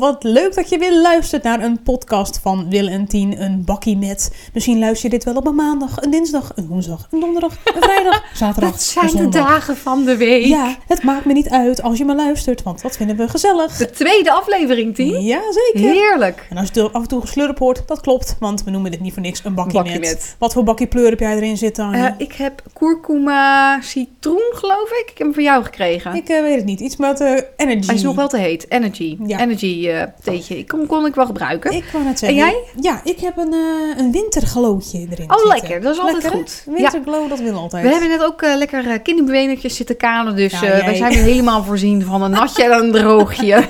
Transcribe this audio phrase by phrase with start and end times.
[0.00, 0.12] hallo!
[0.12, 3.96] Wat leuk dat je weer luistert naar een podcast van Wil en Tien, een bakkie
[3.96, 4.48] met.
[4.52, 7.82] Misschien luister je dit wel op een maandag, een dinsdag, een woensdag, een donderdag, een
[7.82, 8.70] vrijdag, zaterdag.
[8.70, 10.44] Dat zijn de dagen van de week.
[10.44, 13.76] Ja, het maakt me niet uit als je me luistert, want dat vinden we gezellig.
[13.76, 15.22] De tweede aflevering, Tien.
[15.22, 15.90] Ja, zeker.
[15.90, 16.46] Heerlijk.
[16.50, 19.12] En als je af en toe geslurp hoort, dat klopt, want we noemen dit niet
[19.12, 20.00] voor niks een bakkie, Bakkie met.
[20.00, 20.36] met.
[20.38, 21.92] Wat voor bakkie pleur heb jij erin zitten?
[21.92, 25.10] Eh, ik heb kurkuma citroen, geloof ik.
[25.10, 26.14] Ik heb hem van jou gekregen.
[26.14, 27.86] ik eh, weet het niet, iets met eh, energy.
[27.86, 28.70] Hij is nog wel te heet.
[28.70, 29.16] Energy.
[29.26, 29.40] Ja.
[29.40, 30.50] Energy eh.
[30.58, 31.72] Ik kon, kon ik wel gebruiken.
[31.72, 31.84] Ik
[32.20, 32.62] en jij?
[32.80, 35.48] Ja, ik heb een, eh een winterglootje erin Oh, zitten.
[35.48, 35.80] lekker.
[35.80, 36.44] Dat is altijd Lekker, hè?
[36.44, 36.62] goed.
[36.66, 36.72] Ja.
[36.72, 37.84] Winterglow, dat wil altijd.
[37.84, 40.36] We hebben net ook eh, lekker uh, kinderbewenertjes zitten kanen.
[40.36, 43.64] Dus Ja, wij zijn weer helemaal voorzien van een natje en een droogje.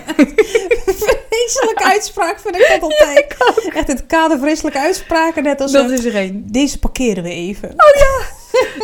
[1.30, 3.36] Vreselijke uitspraak vind ik dat altijd.
[3.74, 5.72] Echt het kader vreselijke uitspraken net als...
[5.72, 6.44] Dat is er één.
[6.46, 7.74] Deze parkeren we even.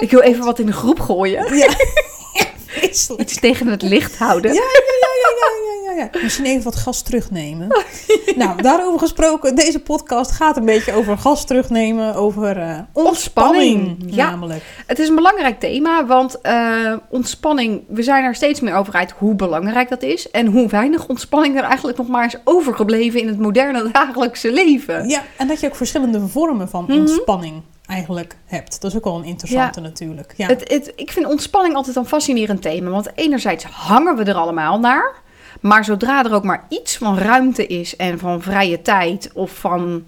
[0.00, 1.56] Ik wil even wat in de groep gooien.
[1.56, 1.68] Ja.
[2.74, 3.22] Vreselijk.
[3.22, 4.52] Iets tegen het licht houden.
[4.54, 6.22] Ja, ja, ja, ja, ja, ja, ja.
[6.22, 7.68] Misschien even wat gas terugnemen.
[8.36, 9.54] nou, daarover gesproken.
[9.54, 12.14] Deze podcast gaat een beetje over gas terugnemen.
[12.14, 13.76] Over eh, ontspanning.
[13.86, 14.30] Ontspanning, ja.
[14.30, 14.62] Namelijk.
[14.86, 19.14] Het is een belangrijk thema, want eh, ontspanning, we zijn er steeds meer over uit
[19.18, 20.30] hoe belangrijk dat is.
[20.30, 25.08] En hoe weinig ontspanning er eigenlijk nog maar is overgebleven in het moderne dagelijkse leven.
[25.08, 26.98] Ja, en dat je ook verschillende vormen van Mhm.
[26.98, 27.62] ontspanning
[27.94, 28.80] eigenlijk hebt.
[28.80, 30.34] Dat is ook wel een interessante natuurlijk.
[30.36, 30.46] Ja.
[30.46, 34.78] Het, het, ik vind ontspanning altijd een fascinerend thema, want enerzijds hangen we er allemaal
[34.78, 35.22] naar.
[35.60, 40.04] Maar zodra er ook maar iets van ruimte is en van vrije tijd of van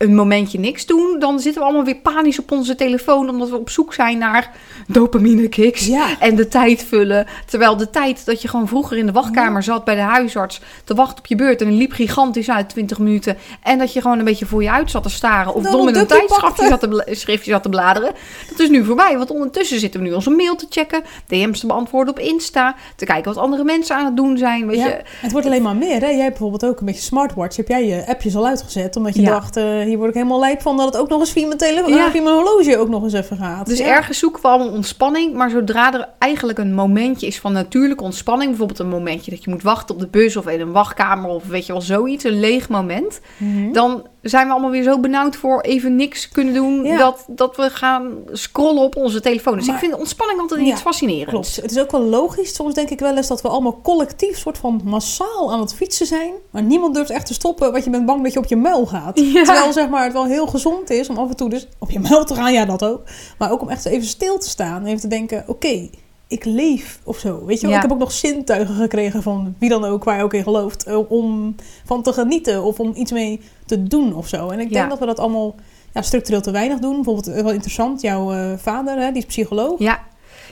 [0.00, 3.56] een momentje niks doen, dan zitten we allemaal weer panisch op onze telefoon omdat we
[3.56, 4.50] op zoek zijn naar
[4.86, 5.86] dopamine kicks.
[5.86, 6.06] ja.
[6.18, 7.26] En de tijd vullen.
[7.46, 10.94] Terwijl de tijd dat je gewoon vroeger in de wachtkamer zat bij de huisarts te
[10.94, 11.60] wachten op je beurt.
[11.62, 13.36] En die liep gigantisch uit 20 minuten.
[13.62, 15.54] En dat je gewoon een beetje voor je uit zat te staren.
[15.54, 18.12] Of Dan dom in een tijdschriftje zat, te schriftje zat te bladeren.
[18.50, 19.16] Dat is nu voorbij.
[19.18, 21.02] Want ondertussen zitten we nu onze mail te checken.
[21.26, 22.74] DM's te beantwoorden op Insta.
[22.96, 24.66] Te kijken wat andere mensen aan het doen zijn.
[24.66, 25.00] Weet Ja, je.
[25.20, 26.00] het wordt alleen maar meer.
[26.00, 26.06] Hè?
[26.06, 27.56] Jij hebt bijvoorbeeld ook een beetje smartwatch.
[27.56, 28.96] Heb jij je appjes al uitgezet?
[28.96, 31.32] Omdat je dacht, eh, hier word ik helemaal lijp van dat het ook nog eens
[31.32, 32.10] via mijn Ja.
[32.10, 33.66] via mijn horloge ook nog eens even gaat.
[33.66, 33.86] Dus ja.
[33.86, 35.34] ergens zoeken we allemaal ontspanning.
[35.34, 38.48] Maar zodra er eigenlijk een momentje is van natuurlijke ontspanning.
[38.48, 41.30] Bijvoorbeeld een momentje dat je moet wachten op de bus of in een wachtkamer.
[41.30, 42.24] Of weet je wel, zoiets.
[42.24, 43.20] Een leeg moment.
[43.36, 43.72] Mhm.
[43.72, 46.84] dan zijn we allemaal weer zo benauwd voor even niks kunnen doen.
[46.84, 46.98] Ja.
[46.98, 49.56] Dat, dat we gaan scrollen op onze telefoon.
[49.56, 51.30] Dus Maar- ik vind ontspanning altijd iets fascinerends.
[51.30, 51.56] Klopt.
[51.56, 52.54] Het is ook wel logisch.
[52.54, 56.06] Soms denk ik wel eens dat we allemaal collectief, soort van massaal aan het fietsen
[56.06, 56.32] zijn.
[56.50, 58.86] Maar niemand durft echt te stoppen, want je bent bang dat je op je muil
[58.86, 59.16] gaat.
[59.34, 62.00] Terwijl zeg maar, het wel heel gezond is om af en toe dus op je
[62.00, 62.52] muil te gaan.
[62.52, 63.02] Ja, dat ook.
[63.38, 64.80] Maar ook om echt even stil te staan.
[64.80, 65.88] En even te denken, oké,
[66.30, 67.44] ik leef of zo.
[67.44, 67.70] Weet je wel?
[67.70, 67.76] Ja.
[67.76, 70.84] Ik heb ook nog zintuigen gekregen van wie dan ook, waar je ook in gelooft.
[70.84, 71.54] eh, Om
[71.84, 74.48] van te genieten of om iets mee te doen of zo.
[74.48, 74.88] En ik denk Ja.
[74.88, 75.54] dat we dat allemaal
[75.94, 76.94] ja, structureel te weinig doen.
[76.94, 79.78] Bijvoorbeeld, eh, wel interessant, jouw eh, vader, hè, die is psycholoog.
[79.78, 80.00] Ja.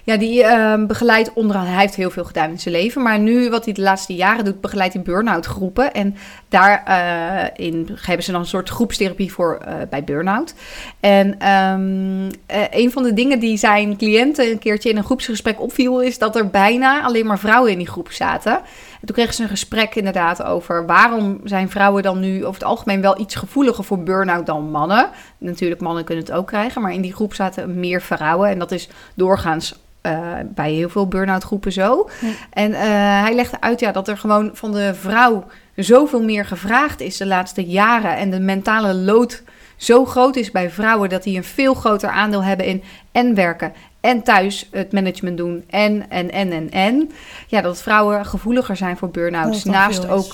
[0.09, 1.67] Ja, die ehm, begeleidt onderaan.
[1.67, 3.03] Hij heeft heel veel gedaan in zijn leven.
[3.03, 5.95] Maar nu, wat hij de laatste jaren doet, begeleidt hij burn-out groepen.
[5.95, 6.17] En
[6.49, 10.55] daarin hebben ze dan een soort groepstherapie voor eh, bij burn-out.
[11.01, 15.61] En ehm, eh, een van de dingen die zijn cliënten een keertje in een groepsgesprek
[15.61, 18.61] opviel, is dat er bijna alleen maar vrouwen in die groep zaten.
[19.01, 22.69] En toen kregen ze een gesprek inderdaad over waarom zijn vrouwen dan nu over het
[22.69, 25.09] algemeen wel iets gevoeliger voor burn-out dan mannen.
[25.39, 28.49] Natuurlijk, mannen kunnen het ook krijgen, maar in die groep zaten meer vrouwen.
[28.49, 32.09] En dat is doorgaans eh, bij heel veel burn-out groepen zo.
[32.21, 32.29] Ja.
[32.51, 32.81] En eh,
[33.23, 35.45] hij legde uit ja, dat er gewoon van de vrouw
[35.77, 38.17] zoveel meer gevraagd is de laatste jaren.
[38.17, 39.43] En de mentale lood
[39.77, 42.83] zo groot is bij vrouwen dat die een veel groter aandeel hebben in
[43.13, 43.73] en werken
[44.09, 47.11] en thuis het management doen en, en, en, en, en.
[47.47, 49.63] Ja, dat vrouwen gevoeliger zijn voor burn-outs.
[49.63, 50.27] Dan Naast veel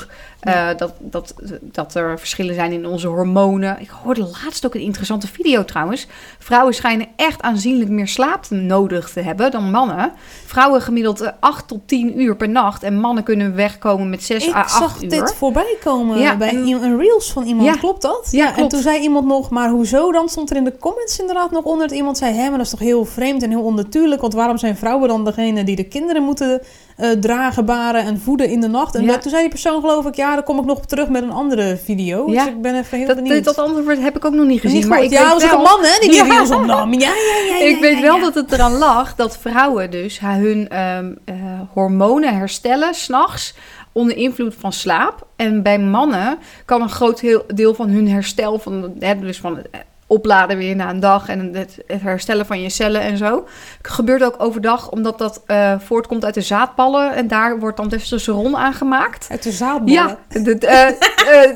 [0.45, 3.81] eh, dat, dat, dat er verschillen zijn in onze hormonen.
[3.81, 6.07] Ik hoorde laatst ook een interessante video trouwens.
[6.39, 10.13] Vrouwen schijnen echt aanzienlijk meer slaap nodig te hebben dan mannen.
[10.47, 12.83] Vrouwen gemiddeld eh, 8 tot 10 uur per nacht.
[12.83, 15.09] En mannen kunnen wegkomen met 6 Ik à 8 zag uur.
[15.09, 17.69] dit voorbij komen Ja, bij een reels van iemand.
[17.69, 17.75] Ja.
[17.75, 18.29] Klopt dat?
[18.31, 20.29] Ja, En toen zei iemand nog, maar hoezo dan?
[20.29, 22.35] Stond er in de comments inderdaad nog onder dat iemand zei...
[22.35, 24.21] hé, maar dat is toch heel vreemd en heel onnatuurlijk...
[24.21, 26.61] want waarom zijn vrouwen dan degene die de kinderen moeten
[26.97, 28.95] eh, dragen, baren en voeden in de nacht?
[28.95, 29.07] En Ja.
[29.13, 30.15] dat- toen zei die persoon geloof ik...
[30.15, 32.31] ja, daar kom ik nog op terug met een andere video.
[32.31, 32.45] Ja.
[32.45, 33.45] Dus ik ben even heel Dat, benieuwd.
[33.45, 34.77] dat antwoord heb ik ook nog niet gezien.
[34.77, 36.43] Niet maar ik ja, dat was wel- een man hè, die die Ja.
[36.57, 36.93] opnam.
[36.93, 37.13] Ja,
[37.49, 41.35] ja, ik weet wel dat het eraan lag dat vrouwen dus hun ehm, eh,
[41.73, 43.55] hormonen herstellen s'nachts
[43.93, 45.27] onder invloed van slaap.
[45.37, 49.57] En bij mannen kan een groot heel- deel van hun herstel, van, hè, dus van
[49.57, 49.69] het
[50.07, 53.47] opladen weer na een dag en het, het herstellen van je cellen en zo,
[53.83, 58.57] gebeurt ook overdag omdat dat eh, voortkomt uit de zaadballen en daar wordt dan testosteron
[58.57, 59.27] aangemaakt.
[59.31, 59.93] Uit de zaadballen.
[59.93, 60.97] Ja, de, de, eh, eh,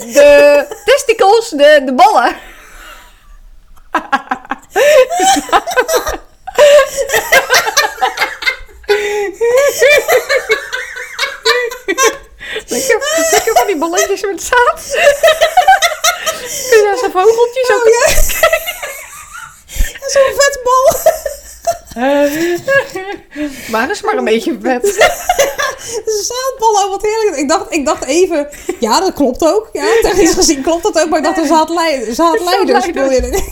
[0.00, 2.36] de testicles, de, de ballen.
[13.78, 14.96] balletjes met zaad.
[16.70, 17.87] Kun je daar zo'n vogeltjes ook...
[17.87, 18.06] Oh, ja.
[20.08, 21.12] Zo'n vetbal.
[23.70, 24.87] Maar is maar een beetje vet.
[26.29, 27.37] Zaadballen, oh, wat heerlijk.
[27.37, 28.49] Ik dacht, ik dacht even,
[28.81, 29.69] ja, dat klopt ook.
[29.73, 31.08] Ja, technisch gezien klopt dat ook.
[31.08, 31.46] Maar ik dacht, een
[33.12, 33.34] je erin.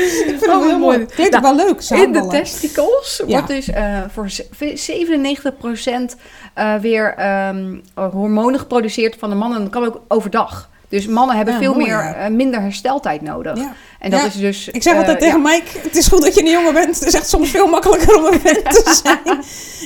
[0.00, 0.96] ik vind het Oh, heel mooi.
[0.98, 1.06] mooi.
[1.06, 2.28] Klinkt Nou, wel leuk, In de zaadballen.
[2.30, 3.32] testicles Ja.
[3.32, 4.42] wordt dus eh, voor z-
[4.90, 6.16] 97%
[6.54, 9.58] eh, weer ehm, hormonen geproduceerd van de mannen.
[9.58, 10.68] En dat kan ook overdag.
[10.90, 12.14] Dus mannen hebben Ja, veel mooi, meer, ja.
[12.14, 13.56] eh, minder hersteltijd nodig.
[13.58, 13.72] Ja.
[13.98, 14.68] En dat is dus...
[14.68, 16.98] Ik zeg altijd eh, tegen Mike, het is goed dat je een jongen bent.
[16.98, 19.38] Het is echt soms veel makkelijker om een vent te zijn.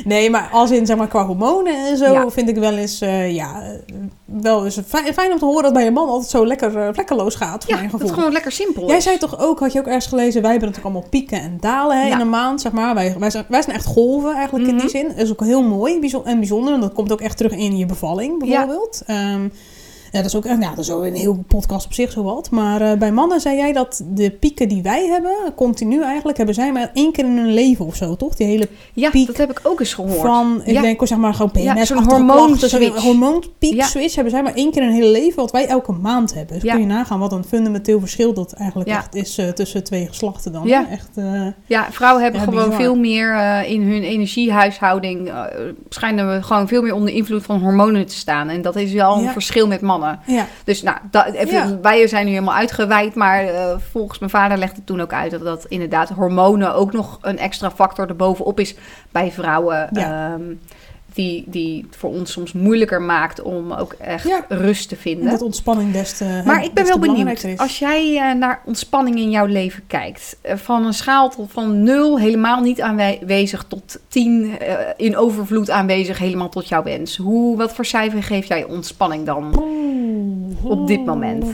[0.05, 3.35] Nee, maar als in, zeg maar, qua hormonen en zo, vind ik wel eens, eh,
[3.35, 3.63] ja,
[4.25, 6.89] wel eens fijn, fijn om te horen dat bij een man altijd zo lekker uh,
[6.93, 8.09] vlekkeloos gaat, Ja, mijn dat gevoel.
[8.09, 8.87] is gewoon lekker simpel.
[8.87, 9.05] Jij is.
[9.05, 12.01] zei toch ook, had je ook ergens gelezen, wij hebben natuurlijk allemaal pieken en dalen
[12.03, 12.95] hè, in een maand, zeg maar.
[12.95, 14.97] Wij, wij, zijn, wij zijn echt golven eigenlijk in die Mhm.
[14.97, 15.09] zin.
[15.09, 16.75] Dat is ook heel mooi en bijzonder.
[16.75, 19.03] En dat komt ook echt terug in je bevalling, bijvoorbeeld.
[19.07, 19.39] Ja.
[20.15, 22.23] Ja, dat is ook echt, nou, dat is ook een heel podcast op zich zo
[22.23, 22.51] wat.
[22.51, 26.55] Maar eh, bij mannen zei jij dat de pieken die wij hebben, continu eigenlijk, hebben
[26.55, 28.35] zij maar één keer in hun leven of zo, toch?
[28.35, 30.21] Die hele ja, piek dat heb ik ook eens gehoord.
[30.21, 30.81] van, ik Ja.
[30.81, 32.77] denk zeg maar gewoon Ja, PMS, zo'n achtige hormoonswitch.
[32.79, 33.85] klachten, zo'n hormoonpiek Ja.
[33.87, 36.55] switch hebben zij maar één keer in hun hele leven, wat wij elke maand hebben.
[36.55, 36.73] Dus Ja.
[36.73, 38.97] kun je nagaan wat een fundamenteel verschil dat eigenlijk Ja.
[38.97, 40.67] echt is eh, tussen twee geslachten dan.
[40.67, 40.87] Ja.
[40.91, 42.81] Echt, eh, Ja, vrouwen hebben Ja, gewoon bizar.
[42.81, 45.29] veel meer in hun energiehuishouding.
[45.29, 45.43] eh,
[45.89, 48.49] schijnen we gewoon veel meer onder invloed van hormonen te staan.
[48.49, 49.33] En dat is wel een Ja.
[49.33, 50.04] verschil met mannen.
[50.27, 50.47] Ja.
[50.65, 53.15] Dus nou, dat, even, wij zijn nu helemaal uitgeweid.
[53.15, 57.19] Maar eh, volgens mijn vader legde toen ook uit dat dat inderdaad hormonen ook nog
[57.21, 58.75] een extra factor erbovenop is
[59.11, 59.89] bij vrouwen.
[59.93, 60.39] Ja.
[61.15, 64.45] Die, die het voor ons soms moeilijker maakt om ook echt Ja.
[64.49, 65.31] rust te vinden.
[65.31, 67.59] Dat ontspanning des te Maar ik ben wel benieuwd, is.
[67.59, 71.83] als jij eh, naar ontspanning in jouw leven kijkt, eh, van een schaal tot van
[71.83, 77.17] nul helemaal niet aanwezig tot tien eh, in overvloed aanwezig helemaal tot jouw wens.
[77.17, 79.63] Hoe, wat voor cijfer geef jij ontspanning dan?
[80.63, 81.45] Op dit moment.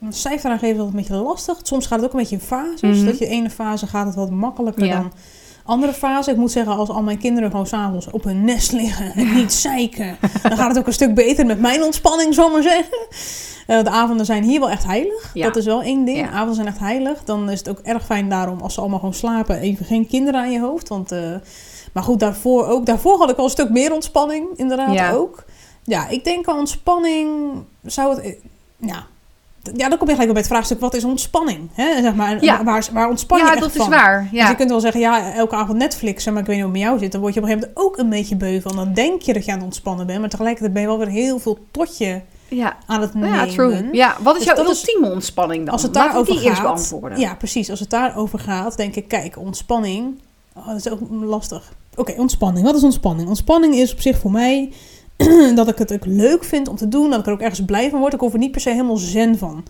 [0.00, 1.58] Een cijfer aangeven is een beetje lastig.
[1.62, 2.96] Soms gaat het ook een beetje in fases.
[2.96, 3.04] Mhm.
[3.06, 4.96] Dat je de ene fase gaat het wat makkelijker Ja.
[4.98, 5.12] dan
[5.68, 6.30] andere fase.
[6.30, 9.52] Ik moet zeggen, als al mijn kinderen gewoon s'avonds op hun nest liggen en niet
[9.68, 12.98] zeiken, dan gaat het ook een stuk beter met mijn ontspanning, zal ik maar zeggen.
[13.66, 15.30] Eh, de avonden zijn hier wel echt heilig.
[15.34, 15.44] Ja.
[15.46, 16.16] Dat is wel één ding.
[16.18, 16.22] Ja.
[16.26, 17.24] De avonden zijn echt heilig.
[17.24, 19.58] Dan is het ook erg fijn daarom als ze allemaal gewoon slapen.
[19.58, 20.88] Even geen kinderen aan je hoofd.
[20.88, 21.34] Want, eh,
[21.92, 22.86] maar goed, daarvoor ook.
[22.86, 24.46] Daarvoor had ik al een stuk meer ontspanning.
[24.56, 25.10] Inderdaad Ja.
[25.12, 25.44] ook.
[25.84, 27.30] Ja, ik denk aan ontspanning
[27.82, 28.24] zou het...
[28.24, 28.32] eh,
[28.76, 29.06] Ja,
[29.74, 31.68] ja, dan kom je gelijk op bij het vraagstuk, wat is ontspanning?
[31.72, 32.00] Hè?
[32.02, 32.64] Zeg maar, Ja.
[32.64, 33.80] waar, waar ontspan je ja, dat van?
[33.80, 34.22] is waar.
[34.22, 34.48] Dus Ja.
[34.48, 36.90] je kunt wel zeggen, ja, elke avond Netflixen, maar ik weet niet hoe het met
[36.90, 37.12] jou zit.
[37.12, 38.76] Dan word je op een gegeven moment ook een beetje beu van.
[38.76, 41.08] Dan denk je dat je aan het ontspannen bent, maar tegelijkertijd ben je wel weer
[41.08, 42.76] heel veel tot je Ja.
[42.86, 43.32] aan het nemen.
[43.34, 43.88] ja, true.
[43.92, 45.72] Ja, wat is Dus jouw dat is- ultieme ontspanning dan?
[45.72, 47.18] Als het daarover die gaat, eerst beantwoorden.
[47.18, 47.70] Ja, precies.
[47.70, 50.18] Als het daarover gaat, denk ik, kijk, ontspanning.
[50.54, 51.72] Oh, dat is ook lastig.
[51.96, 52.66] Oké, ontspanning.
[52.66, 53.28] Wat is ontspanning?
[53.28, 54.72] Ontspanning is op zich voor mij
[55.54, 57.10] dat ik het ook leuk vind om te doen.
[57.10, 58.12] Dat ik er ook ergens blij van word.
[58.12, 59.64] Ik hoef er niet per se helemaal zen van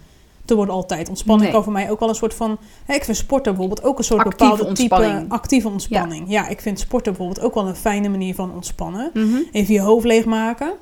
[0.45, 1.09] te worden altijd.
[1.09, 1.53] Ontspanning Nee.
[1.55, 2.59] kan voor mij ook wel een soort van...
[2.85, 6.25] Hè, ik vind sporten bijvoorbeeld ook een soort Actieve bepaalde type actieve ontspanning.
[6.29, 6.49] Ja.
[6.49, 9.11] ik vind sporten bijvoorbeeld ook wel een fijne manier van ontspannen.
[9.15, 9.37] Mhm.
[9.53, 10.73] Even je hoofd leegmaken.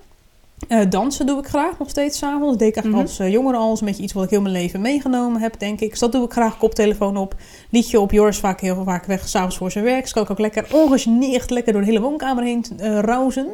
[0.69, 2.49] Eh dansen doe ik graag nog steeds s'avonds.
[2.51, 3.19] Dat deed ik eigenlijk Mhm.
[3.19, 3.65] als eh, jongere al.
[3.67, 5.91] Dat is een beetje iets wat ik heel mijn leven meegenomen heb, denk ik.
[5.91, 6.59] Dus dat doe ik graag.
[6.59, 7.35] Koptelefoon op.
[7.71, 8.11] Liedje op.
[8.13, 10.03] Joris vaak heel vaak weg s'avonds voor zijn werk.
[10.03, 13.47] Dus kan ik ook lekker ongegeneerd lekker door de hele woonkamer heen uh, rauzen.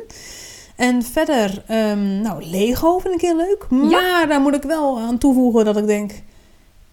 [0.82, 3.66] En verder, ehm, nou, Lego vind ik heel leuk.
[3.68, 6.12] Maar daar moet ik wel aan toevoegen dat ik denk...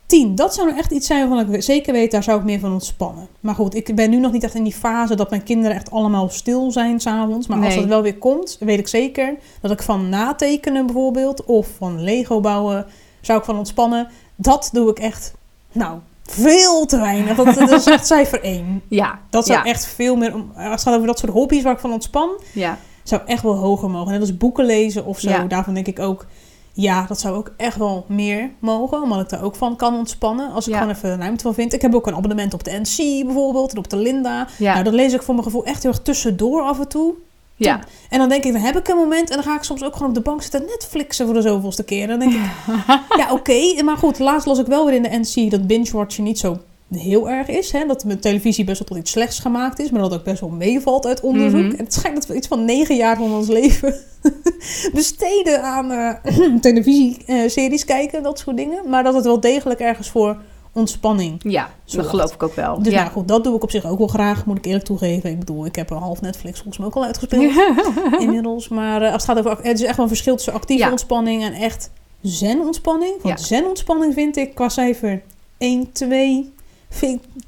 [0.06, 2.60] 10, dat zou nou echt iets zijn waarvan ik zeker weet, daar zou ik meer
[2.60, 3.28] van ontspannen.
[3.40, 5.92] Maar goed, ik ben nu nog niet echt in die fase dat mijn kinderen echt
[5.92, 7.48] allemaal stil zijn s'avonds.
[7.48, 11.68] Maar als dat wel weer komt, weet ik zeker dat ik van natekenen bijvoorbeeld of
[11.78, 12.86] van Lego bouwen
[13.22, 14.08] zou ik van ontspannen.
[14.36, 15.34] Dat doe ik echt,
[15.72, 17.36] nou, veel te weinig.
[17.36, 18.82] Dat, dat is echt cijfer 1.
[18.88, 19.20] Ja.
[19.30, 19.66] Dat zou ja.
[19.66, 22.30] echt veel meer, om- als het gaat over dat soort hobby's waar ik van ontspan,
[22.54, 22.78] Ja.
[23.10, 24.12] Zou echt wel hoger mogen.
[24.12, 25.30] Net als boeken lezen of zo.
[25.30, 25.44] Ja.
[25.44, 26.26] Daarvan denk ik ook,
[26.74, 29.02] ja, dat zou ook echt wel meer mogen.
[29.02, 30.52] Omdat ik daar ook van kan ontspannen.
[30.52, 30.80] Als ik Ja.
[30.80, 31.74] gewoon even ruimte van vind.
[31.74, 33.72] Ik heb ook een abonnement op de NC bijvoorbeeld.
[33.72, 34.48] En op de Linda.
[34.58, 34.72] Ja.
[34.72, 37.14] Nou, dat lees ik voor mijn gevoel echt heel erg tussendoor af en toe.
[37.56, 37.80] ja.
[38.10, 39.30] En dan denk ik, dan heb ik een moment.
[39.30, 41.84] En dan ga ik soms ook gewoon op de bank zitten Netflixen voor de zoveelste
[41.84, 42.08] keer.
[42.08, 42.40] Dan denk ik,
[43.22, 43.84] ja oké.
[43.84, 46.58] Maar goed, laatst las ik wel weer in de NC dat binge-watchen niet zo
[46.92, 47.72] heel erg is.
[47.72, 47.86] Hè?
[47.86, 49.90] Dat mijn televisie best wel tot iets slechts gemaakt is.
[49.92, 51.62] Maar dat ook best wel meevalt uit onderzoek.
[51.62, 51.76] Mhm.
[51.76, 53.96] En het schijnt dat we iets van negen jaar van ons leven
[54.94, 58.24] besteden aan eh televisieseries kijken.
[58.24, 58.90] Dat soort dingen.
[58.90, 60.38] Maar dat het wel degelijk ergens voor
[60.74, 61.40] ontspanning.
[61.44, 62.84] Ja, dat geloof ik ook wel.
[62.84, 63.00] Dus ja.
[63.00, 65.30] nou goed, dat doe ik op zich ook wel graag, moet ik eerlijk toegeven.
[65.30, 67.52] Ik bedoel, ik heb een half Netflix volgens mij ook al uitgespeeld
[68.22, 68.68] inmiddels.
[68.68, 70.92] Maar eh, als het gaat over, het is echt wel een verschil tussen actieve Ja.
[70.92, 71.92] ontspanning en echt
[72.22, 73.14] zen-ontspanning.
[73.22, 73.46] Want Ja.
[73.46, 75.22] zen-ontspanning vind ik qua cijfer
[75.58, 76.54] 1, 2,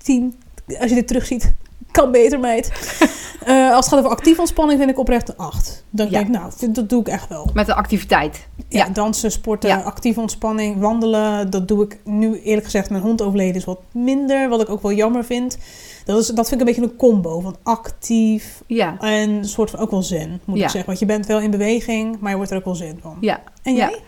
[0.03, 0.35] 10.
[0.79, 1.53] Als je dit terugziet,
[1.91, 2.71] kan beter, meid.
[3.45, 5.83] Eh, als het gaat over actieve ontspanning, vind ik oprecht een 8.
[5.89, 6.11] Dan Ja.
[6.11, 7.49] denk ik, nou, vind- dat doe ik echt wel.
[7.53, 8.47] Met de activiteit.
[8.67, 8.89] Ja, Ja.
[8.93, 9.79] dansen, sporten, Ja.
[9.81, 11.49] actieve ontspanning, wandelen.
[11.49, 12.89] Dat doe ik nu eerlijk gezegd.
[12.89, 15.57] Mijn hond overleden is wat minder, wat ik ook wel jammer vind.
[16.05, 19.79] Dat, is, dat vind ik een beetje een combo van actief en een soort van
[19.79, 20.85] ook wel zen, moet ik zeggen.
[20.85, 23.17] Want je bent wel in beweging, maar je wordt er ook wel zen van.
[23.21, 23.39] Ja.
[23.63, 23.99] En jij?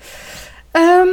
[0.72, 1.08] Ehm,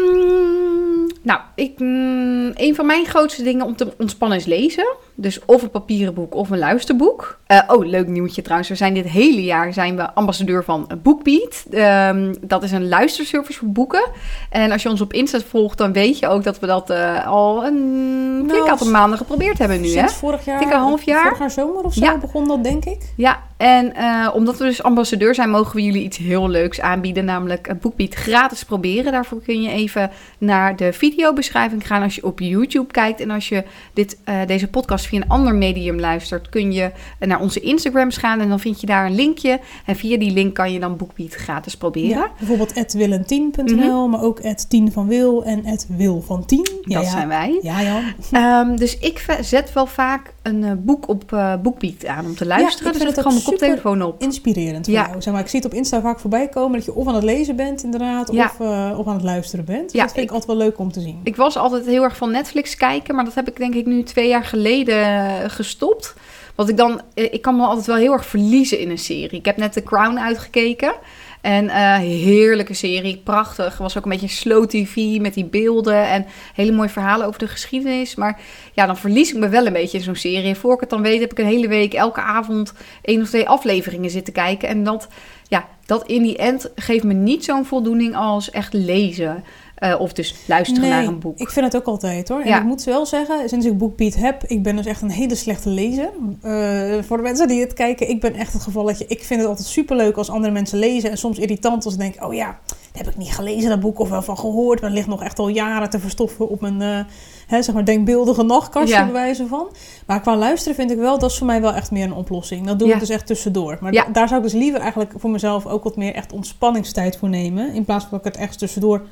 [1.23, 4.95] nou, ik, mm, een van mijn grootste dingen om te ontspannen is lezen.
[5.15, 7.39] Dus of een papieren boek of een luisterboek.
[7.47, 8.69] Eh, oh, leuk nieuwtje trouwens.
[8.69, 11.65] We zijn dit hele jaar zijn we ambassadeur van BookBeat.
[11.71, 14.09] Ehm, dat is een luisterservice voor boeken.
[14.51, 17.27] En als je ons op Insta volgt, dan weet je ook dat we dat eh,
[17.27, 19.87] al een flink Nou, aantal maanden geprobeerd hebben nu.
[19.87, 19.93] Hè?
[19.93, 21.23] Sinds vorig jaar, Ik een half jaar.
[21.23, 22.19] vorig jaar zomer of zo Ja.
[22.19, 23.13] begon dat, denk ik.
[23.17, 27.25] Ja, en eh, omdat we dus ambassadeur zijn, mogen we jullie iets heel leuks aanbieden.
[27.25, 29.13] Namelijk een BookBeat gratis proberen.
[29.13, 33.21] Daarvoor kun je even naar de videobeschrijving gaan als je op YouTube kijkt.
[33.21, 33.65] En als je
[33.95, 38.41] dit, eh, deze podcast via een ander medium luistert, kun je naar onze Instagrams gaan.
[38.41, 39.61] En dan vind je daar een linkje.
[39.87, 42.09] En via die link kan je dan BookBeat gratis proberen.
[42.09, 46.59] Ja, bijvoorbeeld willentien.nl, maar ook tien van Wil en wil van 10.
[46.65, 46.93] Ja, Mhm.
[46.93, 47.11] Dat ja.
[47.11, 47.59] zijn wij.
[47.63, 48.03] Ja, Jan.
[48.31, 52.47] Ehm, dus ik zet wel vaak een eh, boek op eh BookBeat aan om te
[52.47, 52.87] luisteren.
[52.87, 54.23] ik dus zet ik gewoon mijn koptelefoon op.
[54.23, 55.07] Inspirerend voor Ja.
[55.09, 55.23] jou.
[55.23, 57.25] Zeg maar, ik zie het op Insta vaak voorbij komen dat je of aan het
[57.25, 58.45] lezen bent inderdaad, Ja.
[58.45, 59.93] of, eh, of aan het luisteren bent.
[59.93, 61.21] Ja, dat vind ik ik- altijd wel leuk om te zien.
[61.23, 64.03] Ik was altijd heel erg van Netflix kijken, maar dat heb ik denk ik nu
[64.03, 66.15] twee jaar geleden gestopt.
[66.55, 69.39] Want ik dan, ik kan me altijd wel heel erg verliezen in een serie.
[69.39, 70.93] Ik heb net The Crown uitgekeken.
[71.41, 73.79] En eh, heerlijke serie, prachtig.
[73.79, 77.49] Was ook een beetje slow tv met die beelden en hele mooie verhalen over de
[77.49, 78.15] geschiedenis.
[78.15, 78.41] Maar
[78.73, 80.55] ja, dan verlies ik me wel een beetje in zo'n serie.
[80.55, 83.49] Voor ik het dan weet, heb ik een hele week elke avond één of twee
[83.49, 84.69] afleveringen zitten kijken.
[84.69, 85.09] En dat,
[85.49, 89.45] ja, dat in die end geeft me niet zo'n voldoening als echt lezen.
[89.81, 91.39] Eh, of dus luisteren naar een boek.
[91.39, 92.41] ik vind het ook altijd hoor.
[92.41, 92.59] En Ja.
[92.59, 95.69] ik moet wel zeggen, sinds ik BookBeat heb, ik ben dus echt een hele slechte
[95.69, 96.11] lezer.
[96.43, 99.05] Eh, voor de mensen die het kijken, ik ben echt het gevalletje.
[99.09, 101.11] Ik vind het altijd superleuk als andere mensen lezen.
[101.11, 103.99] En soms irritant als ik denk, oh ja, dat heb ik niet gelezen dat boek
[103.99, 104.81] of wel van gehoord.
[104.81, 107.05] Maar het ligt nog echt al jaren te verstoffen op mijn eh,
[107.51, 109.05] hè, zeg maar denkbeeldige nachtkastje Ja.
[109.05, 109.69] bij wijze van.
[110.07, 112.67] Maar qua luisteren vind ik wel, dat is voor mij wel echt meer een oplossing.
[112.67, 112.95] Dat doe Ja.
[112.95, 113.79] ik dus echt tussendoor.
[113.81, 114.07] Maar Ja.
[114.13, 117.75] daar zou ik dus liever eigenlijk voor mezelf ook wat meer echt ontspanningstijd voor nemen.
[117.75, 119.03] In plaats van dat ik het echt tussendoor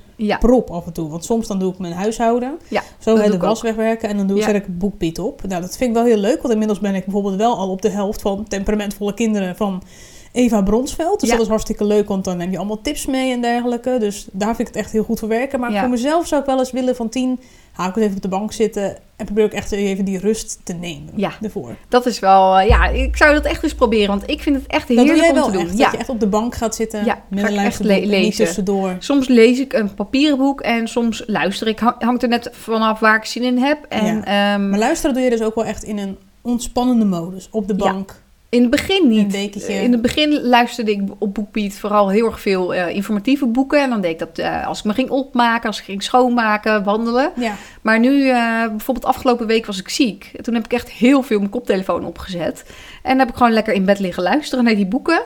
[0.40, 1.08] prop af en toe.
[1.08, 2.58] Want soms dan doe ik mijn huishouden.
[2.98, 4.08] Zo hè, de ik was wegwerken.
[4.08, 4.44] En dan doe, Ja.
[4.44, 5.42] zet ik BookBeat op.
[5.46, 6.40] Nou, dat vind ik wel heel leuk.
[6.40, 9.82] Want inmiddels ben ik bijvoorbeeld wel al op de helft van Temperamentvolle Kinderen van
[10.38, 11.20] Eva Bronsveld.
[11.20, 11.34] Dus Ja.
[11.34, 12.08] dat is hartstikke leuk.
[12.08, 13.96] Want dan neem je allemaal tips mee en dergelijke.
[13.98, 15.60] Dus daar vind ik het echt heel goed voor werken.
[15.60, 15.80] Maar Ja.
[15.80, 17.40] voor mezelf zou ik wel eens willen van tien...
[17.72, 18.96] Hou ik eens even op de bank zitten.
[19.16, 21.12] En probeer ik echt even die rust te nemen.
[21.16, 21.30] Ja.
[21.42, 21.76] Ervoor.
[21.88, 22.58] dat is wel...
[22.58, 25.06] eh, ja, ik zou dat echt eens proberen, want ik vind het echt Dat doe
[25.06, 25.66] heerlijk jij om te doen.
[25.66, 25.78] echt.
[25.78, 25.82] Ja.
[25.84, 27.04] Dat je echt op de bank gaat zitten.
[27.04, 28.44] Ja, met ga een luisterboek le- lezen.
[28.44, 28.96] tussendoor.
[28.98, 31.78] Soms lees ik een papieren boek en soms luister ik.
[31.78, 33.84] Hang- Hangt er net vanaf waar ik zin in heb.
[33.88, 37.48] En ehm, Maar luisteren doe je dus ook wel echt in een ontspannende modus.
[37.50, 37.92] Op de Ja.
[37.92, 38.22] bank.
[38.50, 39.30] In het begin Een niet.
[39.30, 39.72] dekentje.
[39.72, 43.82] In het begin luisterde ik op BookBeat vooral heel erg veel eh, informatieve boeken.
[43.82, 46.84] En dan deed ik dat eh, als ik me ging opmaken, als ik ging schoonmaken,
[46.84, 47.32] wandelen.
[47.36, 47.54] Ja.
[47.82, 50.30] Maar nu, eh, bijvoorbeeld afgelopen week was ik ziek.
[50.42, 52.64] Toen heb ik echt heel veel mijn koptelefoon opgezet.
[53.02, 55.22] En heb ik gewoon lekker in bed liggen luisteren naar die boeken.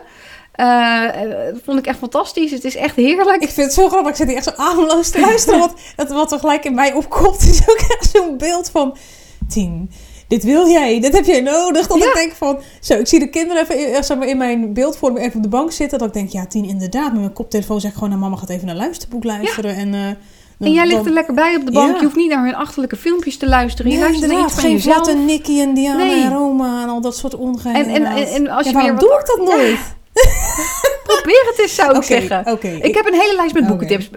[1.53, 2.51] Dat vond ik echt fantastisch.
[2.51, 3.43] Het is echt heerlijk.
[3.43, 4.11] Ik vind het zo grappig.
[4.11, 5.59] Ik zit hier echt zo ademloos te luisteren.
[5.65, 8.97] Want het, wat er gelijk in mij opkomt is ook echt zo'n beeld van...
[9.49, 9.91] Tien,
[10.33, 11.01] dit wil jij.
[11.01, 11.87] Dit heb jij nodig.
[11.87, 12.05] Dat Ja.
[12.09, 12.59] ik denk van...
[12.81, 15.49] Zo, ik zie de kinderen even in, zeg maar, in mijn beeldvorming even op de
[15.49, 15.99] bank zitten.
[15.99, 17.13] Dat ik denk, ja Tien, inderdaad.
[17.13, 18.11] Met mijn koptelefoon zeg ik gewoon...
[18.11, 19.75] Nou, mama gaat even naar luisterboek luisteren.
[19.77, 20.01] En, eh,
[20.59, 21.91] dan- En jij ligt dan- er lekker bij op de bank.
[21.91, 21.97] Ja.
[21.97, 23.91] Je hoeft niet naar hun achterlijke filmpjes te luisteren.
[23.93, 24.81] Je Nee, luistert naar iets inderdaad.
[24.83, 25.17] van Geen jezelf.
[25.17, 26.23] Vlatte Nicky en Diana Nee.
[26.23, 27.75] en Roma en al dat soort ongein.
[27.75, 29.01] En, en, en, en als ja, je waarom weer wat...
[29.01, 29.79] doe ik dat nooit?
[31.17, 32.59] Probeer het eens, zou ik zeggen.
[32.83, 34.11] Ik heb een hele lijst met boekentips.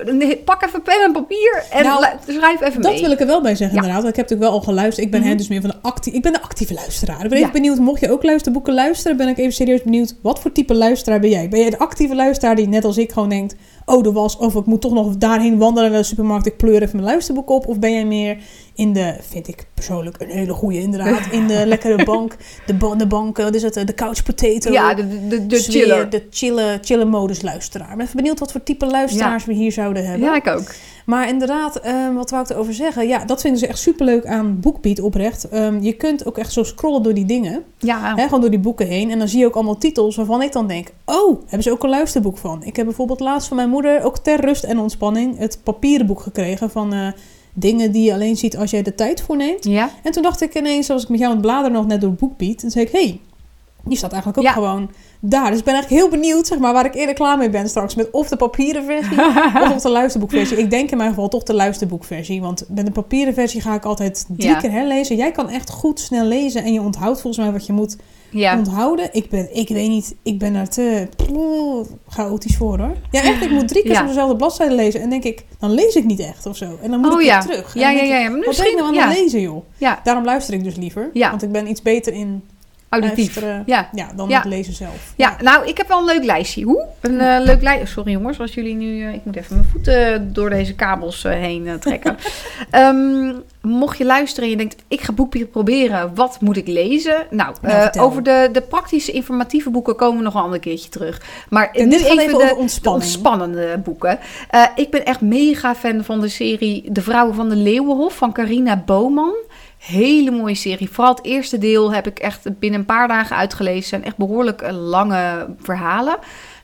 [0.46, 3.02] Pak even pen en papier en Nou, schrijf even Dat mee.
[3.02, 3.82] wil ik er wel bij zeggen, Ja.
[3.82, 4.04] inderdaad.
[4.04, 5.06] Want ik heb natuurlijk wel al geluisterd.
[5.06, 6.18] Ik ben hè, dus meer van de actieve...
[6.18, 7.16] Ik ben de actieve luisteraar.
[7.24, 7.52] Ik ben even Ja.
[7.52, 9.18] benieuwd, mocht je ook luisterboeken luisteren...
[9.18, 11.50] ben ik even serieus benieuwd, wat voor type luisteraar ben jij?
[11.50, 13.56] Ben jij de actieve luisteraar die net als ik gewoon denkt...
[13.86, 16.46] Oh, de was, of ik moet toch nog daarheen wandelen naar de supermarkt...
[16.46, 17.68] ik pleur even mijn luisterboek op.
[17.68, 18.38] Of ben jij meer
[18.76, 21.32] in de, vind ik persoonlijk een hele goede inderdaad...
[21.32, 24.72] in de lekkere bank, de, ba- de bank, wat is het, de couch potato...
[24.72, 26.10] Ja, de, de, de sfeer, chiller.
[26.10, 27.90] De chille, chille modus luisteraar.
[27.90, 30.28] Ik ben even benieuwd wat voor type luisteraars we hier zouden hebben.
[30.28, 30.74] Ja, ik ook.
[31.06, 33.08] Maar inderdaad, ehm, wat wou ik erover zeggen?
[33.08, 35.50] Ja, dat vinden ze echt superleuk aan BookBeat oprecht.
[35.50, 37.64] Ehm, je kunt ook echt zo scrollen door die dingen.
[37.78, 39.12] Ja, Hè, gewoon door die boeken heen.
[39.12, 40.88] En dan zie je ook allemaal titels waarvan ik dan denk...
[41.06, 42.64] Oh, hebben ze ook een luisterboek van?
[42.64, 44.04] Ik heb bijvoorbeeld laatst van mijn moeder...
[44.04, 45.38] ook ter rust en ontspanning...
[45.38, 46.94] het papieren boek gekregen van...
[46.94, 47.08] eh,
[47.54, 49.64] dingen die je alleen ziet als jij de tijd voor neemt.
[49.66, 49.90] ja.
[50.04, 52.14] En toen dacht ik ineens, als ik met jou aan het bladeren nog net door
[52.14, 52.64] BookBeat...
[52.64, 53.20] en zei ik, hé, hey,
[53.84, 54.52] die staat eigenlijk ook Ja.
[54.54, 54.90] gewoon
[55.30, 55.50] daar.
[55.50, 57.96] Dus ik ben eigenlijk heel benieuwd zeg maar, waar ik eerder klaar mee ben straks.
[57.96, 59.18] Met of de papieren versie
[59.62, 60.58] of of de luisterboekversie.
[60.58, 62.42] Ik denk in mijn geval toch de luisterboekversie.
[62.42, 64.56] Want met de papieren versie ga ik altijd drie Ja.
[64.58, 65.16] keer herlezen.
[65.16, 67.96] Jij kan echt goed snel lezen en je onthoudt volgens mij wat je moet
[68.30, 68.58] Ja.
[68.58, 69.10] onthouden.
[69.12, 71.08] Ik ben, ik weet niet, ik ben daar te
[72.08, 72.96] chaotisch voor hoor.
[73.12, 74.02] Ja, echt, ik moet drie keer Ja.
[74.02, 75.02] op dezelfde bladzijde lezen.
[75.02, 76.78] En denk ik, dan lees ik niet echt of zo.
[76.82, 77.74] En dan moet Oh ik weer terug.
[77.76, 78.30] En Ja, ja, ja, ik, ja.
[78.30, 79.64] Maar Wat ben ik misschien, nou aan het lezen joh?
[79.78, 81.10] Ja, Daarom luister ik dus liever.
[81.14, 82.44] Want ik ben iets beter in
[83.02, 83.42] auditief.
[83.66, 83.90] Ja.
[83.94, 84.38] ja, dan Ja.
[84.38, 85.14] het lezen zelf.
[85.16, 86.64] Ja, nou, ik heb wel een leuk lijstje.
[86.64, 86.86] Hoe?
[87.02, 87.88] Een eh, leuk lijstje.
[87.88, 89.04] Sorry jongens, als jullie nu...
[89.04, 92.18] eh, ik moet even mijn voeten door deze kabels eh, heen trekken.
[92.72, 96.16] Ehm, mocht je luisteren en je denkt, ik ga boekbier proberen.
[96.16, 97.26] Wat moet ik lezen?
[97.30, 101.22] Nou, Nou, over de, de praktische informatieve boeken komen we nog een ander keertje terug.
[101.50, 102.56] Maar En nu even, even de,
[102.88, 104.20] ontspannende boeken.
[104.76, 108.84] Ik ben echt mega fan van de serie De Vrouwen van de Leeuwenhof van Carina
[108.86, 109.34] Bowman.
[109.86, 110.90] Hele mooie serie.
[110.90, 113.84] Vooral het eerste deel heb ik echt binnen een paar dagen uitgelezen.
[113.84, 116.18] zijn echt behoorlijk eh, lange verhalen.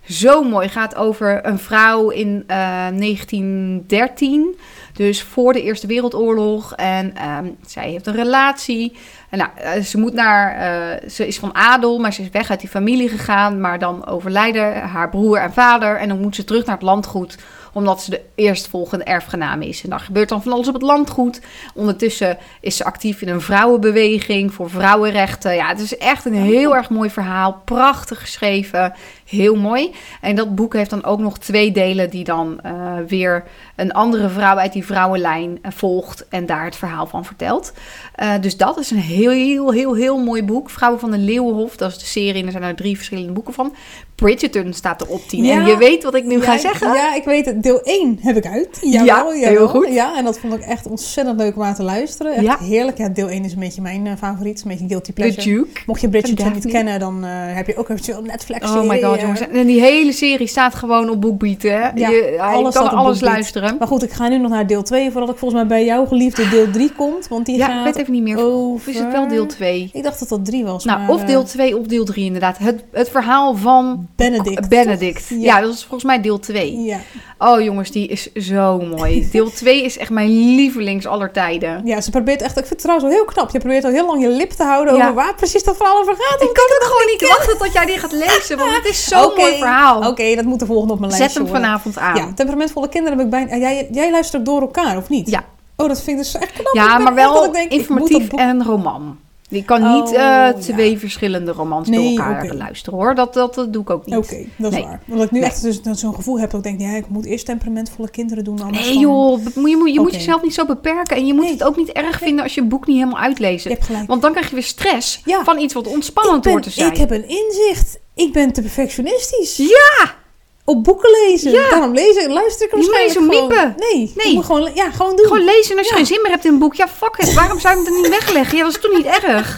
[0.09, 0.69] Zo mooi.
[0.69, 4.57] Gaat over een vrouw in eh, 1913.
[4.93, 6.73] Dus voor de Eerste Wereldoorlog.
[6.75, 8.95] En ehm, zij heeft een relatie.
[9.29, 10.55] En nou, eh, ze moet naar.
[10.55, 13.61] eh, ze is van adel, maar ze is weg uit die familie gegaan.
[13.61, 15.97] Maar dan overlijden haar broer en vader.
[15.97, 17.37] En dan moet ze terug naar het landgoed
[17.73, 19.83] omdat ze de eerstvolgende erfgename is.
[19.83, 21.41] En dan gebeurt dan van alles op het landgoed.
[21.73, 25.55] Ondertussen is ze actief in een vrouwenbeweging voor vrouwenrechten.
[25.55, 27.61] Ja, het is echt een heel erg mooi verhaal.
[27.65, 28.93] Prachtig geschreven.
[29.31, 29.91] Heel mooi.
[30.21, 32.73] En dat boek heeft dan ook nog twee delen die dan eh,
[33.07, 33.43] weer
[33.75, 37.73] een andere vrouw uit die vrouwenlijn eh, volgt en daar het verhaal van vertelt.
[38.15, 40.69] Eh, dus dat is een heel, heel, heel, heel mooi boek.
[40.69, 43.53] Vrouwen van de Leeuwenhof, dat is de serie en er zijn er drie verschillende boeken
[43.53, 43.73] van.
[44.15, 45.43] Bridgerton staat erop, Tien.
[45.43, 45.59] Ja.
[45.59, 46.93] En je weet wat ik nu ga zeggen?
[46.93, 47.63] Ja, ik weet het.
[47.63, 48.77] Deel 1 heb ik uit.
[48.81, 49.87] Ja, Jawel, heel goed.
[49.87, 52.33] Ja, en dat vond ik echt ontzettend leuk om aan te luisteren.
[52.33, 52.57] Echt Ja.
[52.59, 52.97] heerlijk.
[52.97, 54.61] Ja, deel 1 is een beetje mijn favoriet.
[54.61, 55.43] Een beetje guilty The pleasure.
[55.43, 55.81] Duke.
[55.85, 59.39] Mocht je Bridgerton niet kennen, dan heb je ook eventueel Netflix Oh my god, jongens.
[59.39, 61.69] En die hele serie staat gewoon op BookBeat, hè?
[61.95, 63.21] Ja, je, alles kan alles BookBeat.
[63.33, 63.75] luisteren.
[63.79, 66.05] Maar goed, ik ga nu nog naar deel 2 voordat ik volgens mij bij jouw
[66.05, 67.27] geliefde deel 3 komt.
[67.27, 68.37] Want die Ja, ik gaat weet even niet meer.
[68.37, 68.73] over...
[68.73, 69.89] Of is het wel deel 2?
[69.93, 70.85] Ik dacht dat dat 3 was.
[70.85, 72.57] Nou, maar, of deel eh, 2 of deel 3 inderdaad.
[72.57, 74.69] Het, het verhaal van Benedict.
[74.69, 75.27] Benedict.
[75.29, 75.61] Ja.
[75.61, 76.77] dat is volgens mij deel 2.
[76.81, 76.97] Ja.
[77.37, 79.27] Oh jongens, die is zo mooi.
[79.31, 81.81] Deel 2 is echt mijn lievelings aller tijden.
[81.85, 82.49] ja, ze probeert echt...
[82.51, 83.51] Ik vind het trouwens wel heel knap.
[83.51, 85.01] Je probeert al heel lang je lip te houden Ja.
[85.01, 86.41] over waar precies dat verhaal over gaat.
[86.41, 89.33] Ik kan het gewoon niet wachten tot jij die gaat lezen, want het is zo'n
[89.37, 90.07] mooi verhaal.
[90.07, 91.67] Oké, dat moet de volgende op mijn Zet lijstje hem worden.
[91.69, 92.15] vanavond aan.
[92.15, 93.55] Ja, temperamentvolle kinderen heb ik bijna...
[93.57, 95.29] Jij, jij luistert ook door elkaar, of niet?
[95.29, 95.43] Ja.
[95.75, 96.73] Oh, dat vind ik dus echt knap.
[96.73, 99.17] Ja, maar wel ik denk, informatief en roman.
[99.49, 100.53] Je kan Oh, niet eh, ja.
[100.53, 103.15] twee verschillende romans Nee, door elkaar luisteren hoor.
[103.15, 104.15] Dat, dat, dat doe ik ook niet.
[104.15, 104.87] Oké, dat is Nee.
[104.87, 104.99] waar.
[105.09, 105.49] Omdat ik nu Nee.
[105.49, 108.61] echt dus, zo'n gevoel heb dat ik denk, ja, ik moet eerst temperamentvolle kinderen doen.
[108.61, 111.15] Anders Nee joh, moet je, moet, je moet jezelf niet zo beperken.
[111.17, 113.77] En je moet het ook niet erg vinden als je een boek niet helemaal gelijk.
[114.07, 115.43] Want dan krijg je weer stress Ja.
[115.43, 116.91] van iets wat ontspannend ben, hoort te zijn.
[116.91, 117.99] ik heb een inzicht.
[118.15, 119.57] Ik ben te perfectionistisch.
[119.57, 120.20] Ja!
[120.65, 121.51] Op boeken lezen.
[121.51, 121.69] Ja.
[121.69, 123.75] Daarom lezen, luister ik er Je moet waarschijnlijk niet zo gewoon- miepen.
[123.93, 124.33] Nee, Nee.
[124.33, 125.25] Moet gewoon, ja, gewoon doen.
[125.25, 125.97] Gewoon lezen en als je Ja.
[125.97, 126.75] geen zin meer hebt in een boek.
[126.75, 127.33] Ja, fuck it.
[127.33, 128.57] Waarom zou je hem dan niet wegleggen?
[128.57, 129.57] Ja, dat is toch niet erg?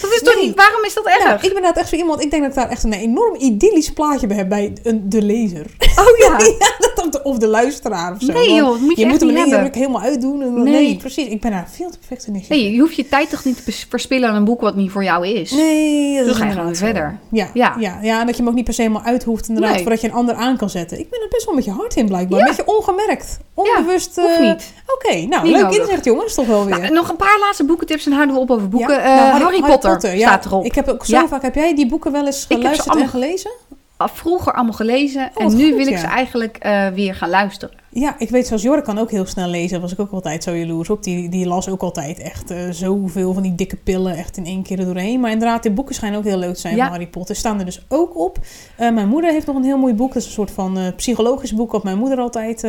[0.00, 0.54] Dat is toch niet...
[0.54, 1.18] Waarom is dat erg?
[1.24, 3.34] Nou, ik ben inderdaad echt zo iemand, ik denk dat ik daar echt een enorm
[3.38, 5.66] idyllisch plaatje bij heb bij een, de lezer.
[5.98, 6.36] Oh ja.
[7.04, 8.32] of, de, of de luisteraar of zo.
[8.32, 10.42] Nee joh, dat moet je, moet hem niet helemaal uitdoen.
[10.42, 10.72] En, Nee.
[10.72, 10.96] nee.
[10.96, 11.26] precies.
[11.28, 12.48] Ik ben daar veel te perfectionistisch.
[12.56, 15.04] Nee, je hoeft je tijd toch niet te verspillen aan een boek wat niet voor
[15.04, 15.50] jou is.
[15.50, 17.18] Nee, dat Dan is ga je gewoon verder.
[17.30, 17.76] Ja, Ja.
[17.78, 17.98] ja.
[18.02, 19.82] Ja, en dat je hem ook niet per se helemaal uit hoeft inderdaad, Nee.
[19.82, 20.98] voordat je een ander aan kan zetten.
[20.98, 22.40] Ik ben er best wel met je hart in blijkbaar.
[22.40, 23.38] Een beetje ongemerkt.
[23.54, 24.18] Onbewust.
[24.18, 24.72] Eh, niet.
[24.94, 25.78] Oké, nou, Niet leuk nodig.
[25.78, 26.78] inzicht jongens, toch wel weer.
[26.80, 28.94] Nou, nog een paar laatste boekentips en houden we op over boeken.
[28.94, 30.26] Ja, Eh, nou, Harry, Potter, ja.
[30.28, 30.64] staat erop.
[30.64, 33.50] Ik heb ook zo vaak, heb jij die boeken wel eens geluisterd en gelezen?
[33.98, 37.76] Vroeger allemaal gelezen Oh, en nu goed, wil ik ze eigenlijk eh, weer gaan luisteren.
[37.90, 39.70] Ja, ik weet zelfs Jorre kan ook heel snel lezen.
[39.70, 41.02] Daar was ik ook altijd zo jaloers op.
[41.02, 44.62] Die, die las ook altijd echt eh, zoveel van die dikke pillen echt in één
[44.62, 45.20] keer er doorheen.
[45.20, 46.82] Maar inderdaad, die boeken schijnen ook heel leuk te zijn Ja.
[46.82, 47.36] van Harry Potter.
[47.36, 48.38] Staan er dus ook op.
[48.76, 50.12] Eh, mijn moeder heeft nog een heel mooi boek.
[50.12, 52.62] Dat is een soort van psychologisch boek wat mijn moeder altijd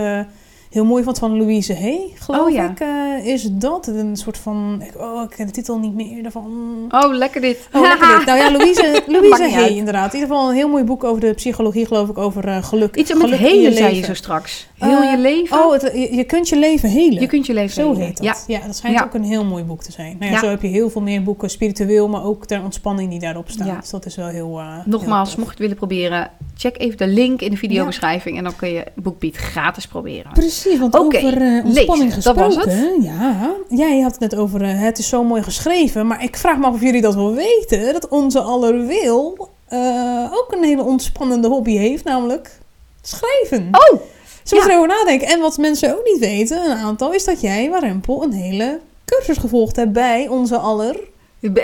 [0.78, 1.20] heel mooi vond.
[1.20, 2.70] Van Louise Hay, geloof Oh, ja.
[2.70, 3.88] ik, eh, is dat.
[3.88, 6.46] Een soort van, ik- oh, ik ken de titel niet meer daarvan.
[6.90, 7.68] Oh, lekker dit.
[7.74, 8.26] Oh, lekker dit.
[8.26, 9.72] Nou ja, Louise, Louise Hay uit.
[9.72, 10.13] inderdaad.
[10.13, 12.96] In ieder geval een heel mooi boek over de psychologie, geloof ik, over eh, geluk.
[12.96, 14.08] Iets geluk in helen, zei je leven.
[14.08, 14.68] zo straks.
[14.78, 15.58] Heel Eh, je leven.
[15.58, 17.22] Oh, het, je, je kunt je leven helen.
[17.22, 18.06] je kunt je leven Zo helen.
[18.06, 18.44] heet dat.
[18.48, 18.58] Ja.
[18.60, 19.04] Ja, dat schijnt Ja.
[19.04, 20.16] ook een heel mooi boek te zijn.
[20.20, 20.40] Nou ja.
[20.40, 23.78] Zo heb je heel veel meer boeken, spiritueel, maar ook ter ontspanning die daarop staan.
[23.80, 24.62] Dus dat is wel heel.
[24.86, 28.44] Nogmaals, heel mocht je het willen proberen, check even de link in de videobeschrijving en
[28.44, 30.34] dan kun je BookBeat gratis proberen.
[30.34, 30.44] tof.
[30.68, 32.94] Precies, want over eh, ontspanning lezen, dat gesproken.
[32.98, 36.08] was Ja, jij had het net over eh, het is zo mooi geschreven.
[36.08, 37.94] Maar ik vraag me af of jullie dat wel weten.
[37.94, 42.60] Dat onze aller wil eh, ook een hele ontspannende hobby heeft, namelijk
[43.02, 43.68] schrijven.
[43.72, 44.00] Oh,
[44.44, 45.28] Ze moeten erover nadenken.
[45.28, 49.38] En wat mensen ook niet weten, een aantal, is dat jij, Warempel, een hele cursus
[49.38, 51.00] gevolgd hebt bij onze aller.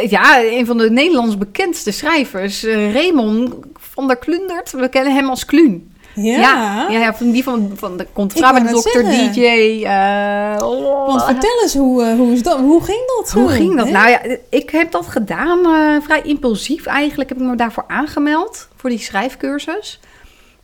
[0.09, 4.71] ja, een van de Nederlands bekendste schrijvers, Raymond van der Klundert.
[4.71, 5.92] We kennen hem als Kluun.
[6.15, 6.87] Ja.
[6.89, 9.33] Ja, van die van, van de komt Ik vrouw wou met net dokter zeggen.
[9.33, 9.83] DJ.
[9.85, 11.07] eh, oh.
[11.07, 13.31] Want vertel eens, hoe, eh, hoe, is dat, hoe ging dat?
[13.31, 13.85] Hoe ging dat?
[13.85, 13.91] hè?
[13.91, 17.29] Nou ja, ik heb dat gedaan eh, vrij impulsief eigenlijk.
[17.29, 19.99] Heb ik me daarvoor aangemeld, voor die schrijfcursus.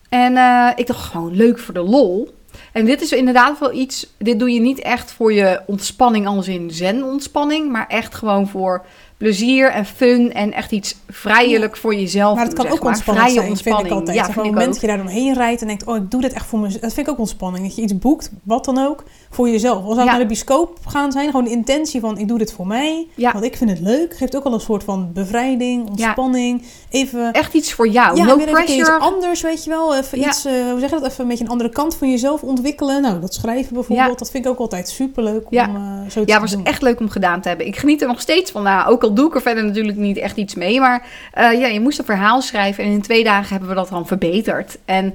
[0.09, 2.37] En eh, ik dacht gewoon leuk voor de lol.
[2.73, 6.47] En dit is inderdaad wel iets, dit doe je niet echt voor je ontspanning als
[6.47, 8.85] in zen-ontspanning, maar echt gewoon voor
[9.19, 12.35] plezier en fun en echt iets vrijelijk voor jezelf.
[12.35, 14.17] Maar het kan ook ontspanning Vrije zijn, vind ik altijd.
[14.17, 16.33] Ja, vind ik moment dat je daar doorheen rijdt en denkt, oh, ik doe dit
[16.33, 16.81] echt voor mezelf.
[16.81, 17.65] Dat vind ik ook ontspanning.
[17.65, 19.83] Dat je iets boekt, wat dan ook, voor jezelf.
[19.85, 20.09] Als we Ja.
[20.09, 23.07] naar de bioscoop gaan zijn, gewoon de intentie van, ik doe dit voor mij.
[23.15, 23.31] Ja.
[23.31, 24.17] Want ik vind het leuk.
[24.17, 26.63] Geeft ook al een soort van bevrijding, ontspanning.
[26.89, 27.31] Even...
[27.31, 28.17] Echt iets voor jou.
[28.17, 28.97] ja, no weer iets pressure.
[28.97, 29.95] anders, weet je wel.
[29.95, 30.27] Even Ja.
[30.27, 31.05] iets, eh, hoe zeg je dat?
[31.11, 33.01] Even een beetje een andere kant van jezelf ontwikkelen.
[33.01, 34.15] Nou, dat schrijven bijvoorbeeld, Ja.
[34.15, 35.67] dat vind ik ook altijd superleuk Ja.
[35.67, 36.65] om eh, zo te Ja, was doen.
[36.65, 37.67] echt leuk om gedaan te hebben.
[37.67, 38.63] Ik geniet er nog steeds van.
[38.63, 40.79] Nou, ook al doe ik er verder natuurlijk niet echt iets mee.
[40.79, 42.83] Maar eh, ja, je moest een verhaal schrijven.
[42.83, 44.77] En in twee dagen hebben we dat dan verbeterd.
[44.85, 45.13] En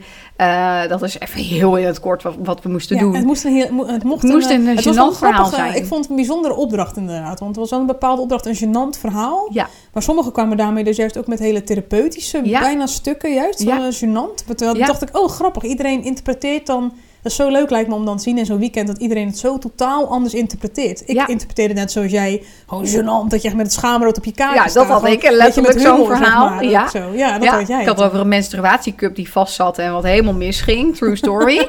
[0.88, 3.14] dat is even heel in het kort wat, wat we moesten Ja, doen.
[3.14, 5.55] Het moest een, heel, mocht Het moest een eh, het was wel gênant verhaal eh,
[5.55, 5.75] zijn.
[5.75, 7.38] Ik vond het een bijzondere opdracht inderdaad.
[7.38, 9.49] Want het was wel een bepaalde opdracht, een gênant verhaal.
[9.53, 9.69] Ja.
[9.93, 12.61] Maar sommigen kwamen daarmee dus juist ook met hele therapeutische, Ja.
[12.61, 13.62] bijna stukken juist.
[13.62, 13.77] Ja.
[13.77, 13.90] Ja.
[13.93, 14.45] gênant.
[14.47, 14.87] Terwijl Ja.
[14.87, 16.93] dacht ik, oh grappig, iedereen interpreteert dan...
[17.25, 19.27] Dat is zo leuk lijkt me om dan te zien in zo'n weekend dat iedereen
[19.27, 21.03] het zo totaal anders interpreteert.
[21.07, 21.27] Ik Ja.
[21.27, 24.55] interpreteerde net zoals jij, gewoon gênant, dat je echt met het schaamrood op je kaart
[24.55, 24.87] Ja, dat staat.
[24.87, 26.49] had Gewoon ik, letterlijk zo'n zeg verhaal.
[26.49, 26.89] maar, Ja.
[26.89, 27.11] Zo.
[27.15, 27.81] ja, dat ja, had jij.
[27.81, 30.97] ik had over een menstruatiecup die vast zat en wat helemaal misging.
[30.97, 31.69] True story.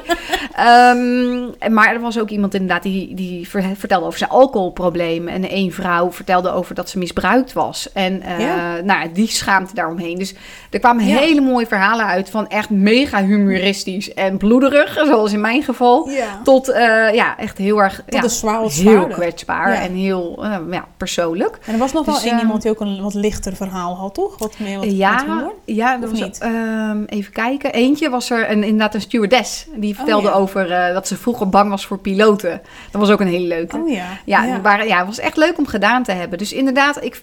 [0.56, 5.28] Ehm, maar er was ook iemand inderdaad die, die ver- vertelde over zijn alcoholprobleem.
[5.28, 7.92] En één vrouw vertelde over dat ze misbruikt was.
[7.92, 8.80] En eh, Ja.
[8.84, 10.18] nou, die schaamte daaromheen.
[10.18, 10.34] Dus
[10.70, 14.92] er kwamen hele mooie verhalen uit van echt mega humoristisch en bloederig.
[15.06, 16.08] Zoals in mijn geval.
[16.08, 16.40] Ja.
[16.44, 19.08] Tot eh, ja, echt heel erg Tot ja, zwaar, heel zwaarder.
[19.08, 19.80] kwetsbaar Ja.
[19.80, 21.58] en heel eh, ja, persoonlijk.
[21.66, 23.96] En er was nog wel Dus, één ehm, iemand die ook een wat lichter verhaal
[23.96, 24.38] had, toch?
[24.38, 26.38] Wat meer wat, ja, ja, Of was, niet?
[26.38, 27.72] ehm, even kijken.
[27.72, 29.66] Eentje was er een, inderdaad een stewardess.
[29.76, 30.38] Die vertelde Oh, ja.
[30.40, 32.60] over eh, dat ze vroeger bang was voor piloten.
[32.90, 33.76] Dat was ook een hele leuke.
[33.76, 34.04] Oh ja.
[34.24, 34.60] Ja, ja.
[34.60, 36.38] Waren, ja, het was echt leuk om gedaan te hebben.
[36.38, 37.22] Dus inderdaad, ik,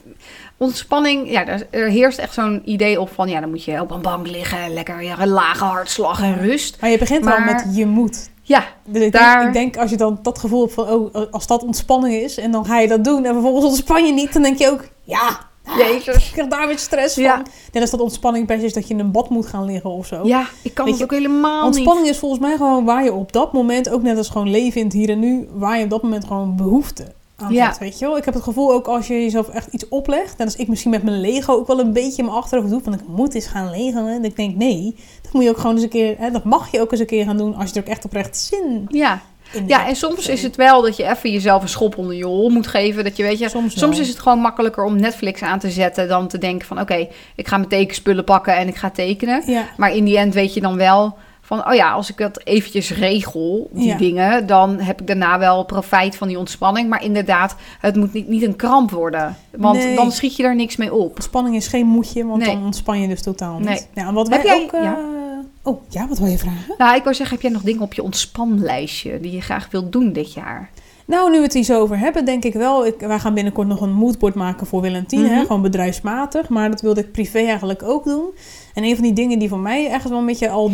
[0.64, 3.92] ontspanning, ja, er, er heerst echt zo'n idee op van, ja, dan moet je op
[3.92, 6.78] een bank liggen, lekker ja, een lage hartslag en rust.
[6.82, 8.32] Maar je begint Maar- al met je moet.
[8.46, 11.32] Ja, Dus ik, Daar- denk, ik denk als je dan dat gevoel hebt van, oh,
[11.32, 14.34] als dat ontspanning is en dan ga je dat doen en vervolgens ontspan je niet,
[14.34, 15.40] dan denk je ook, ja,
[15.78, 16.16] jezus.
[16.28, 17.24] ik krijg daar weer stress van.
[17.24, 17.42] Ja.
[17.72, 20.06] Net als dat ontspanning best is dat je in een bad moet gaan liggen of
[20.06, 20.20] zo.
[20.24, 21.76] Ja, ik kan Weet het je, ook helemaal niet.
[21.76, 24.80] Ontspanning is volgens mij gewoon waar je op dat moment, ook net als gewoon leven
[24.80, 27.06] in het hier en nu, waar je op dat moment gewoon behoefte
[27.50, 27.76] Ja.
[27.80, 28.18] weet je wel.
[28.18, 30.92] Ik heb het gevoel ook als je jezelf echt iets oplegt, en als ik misschien
[30.92, 33.48] met mijn Lego ook wel een beetje in mijn achterhoofd doe, van ik moet eens
[33.48, 36.32] gaan leggen, en ik denk nee, dat moet je ook gewoon eens een keer, hè,
[36.32, 38.38] dat mag je ook eens een keer gaan doen als je er ook echt oprecht
[38.38, 39.22] zin Ja.
[39.54, 42.26] in ja, en soms is het wel dat je even jezelf een schop onder je
[42.26, 43.04] hol moet geven.
[43.04, 46.28] Dat je weet je, Soms is het gewoon makkelijker om Netflix aan te zetten dan
[46.28, 49.44] te denken van oké, ik ga mijn tekenspullen pakken en ik ga tekenen.
[49.46, 52.42] Ja, Maar in die end weet je dan wel van, oh ja, als ik dat
[52.46, 53.98] eventjes regel, die Ja.
[53.98, 56.90] dingen, dan heb ik daarna wel profijt van die ontspanning.
[56.90, 59.36] Maar inderdaad, het moet niet, niet een kramp worden.
[59.52, 59.96] Want Nee.
[59.96, 61.10] dan schiet je er niks mee op.
[61.16, 62.56] ontspanning is geen moedje, want Nee.
[62.56, 63.88] dan ontspan je dus totaal niet.
[63.94, 64.06] Nee.
[64.14, 64.72] Wat Heb jij- ook...
[64.72, 64.98] eh, ja.
[65.64, 66.76] Oh, ja, wat wil je vragen?
[66.78, 69.92] Nou, ik wou zeggen, heb jij nog dingen op je ontspanlijstje die je graag wilt
[69.92, 70.70] doen dit jaar?
[71.06, 72.86] Nou, nu we het hier zo over hebben, denk ik wel.
[72.86, 75.24] Ik, wij gaan binnenkort nog een moodboard maken voor Willentine.
[75.28, 75.34] Mhm.
[75.34, 76.50] hè, Gewoon bedrijfsmatig.
[76.50, 78.26] Maar dat wilde ik privé eigenlijk ook doen.
[78.74, 80.72] En een van die dingen die voor mij ergens wel een beetje al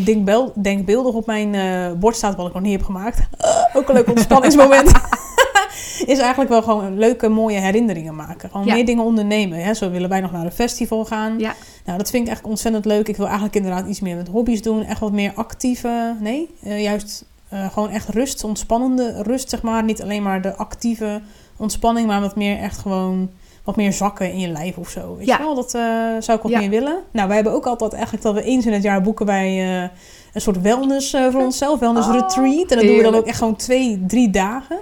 [0.56, 3.20] denkbeeldig op mijn eh, bord staat, wat ik nog niet heb gemaakt.
[3.74, 4.92] ook een leuk ontspanningsmoment.
[6.06, 8.50] is eigenlijk wel gewoon leuke, mooie herinneringen maken.
[8.50, 8.74] Gewoon Ja.
[8.74, 9.64] meer dingen ondernemen.
[9.64, 9.74] Hè.
[9.74, 11.40] Zo willen wij nog naar een festival gaan.
[11.40, 11.56] Ja.
[11.86, 13.08] Nou, dat vind ik echt ontzettend leuk.
[13.08, 14.84] Ik wil eigenlijk inderdaad iets meer met hobby's doen.
[14.84, 19.84] Echt wat meer actieve, nee, eh, juist eh, gewoon echt rust, ontspannende rust, zeg maar.
[19.84, 21.22] Niet alleen maar de actieve
[21.58, 23.30] ontspanning, maar wat meer echt gewoon
[23.64, 25.16] wat meer zakken in je lijf of zo.
[25.18, 25.38] Weet Ja.
[25.38, 25.82] je wel, dat eh,
[26.20, 26.60] zou ik wat Ja.
[26.60, 27.00] meer willen.
[27.12, 29.48] Nou, wij hebben ook altijd eigenlijk dat we eens in het jaar boeken wij
[29.84, 29.90] eh,
[30.34, 32.72] een soort wellness voor onszelf, wellness Oh, retreat.
[32.72, 34.78] En dat doen we dan ook echt gewoon twee, drie dagen.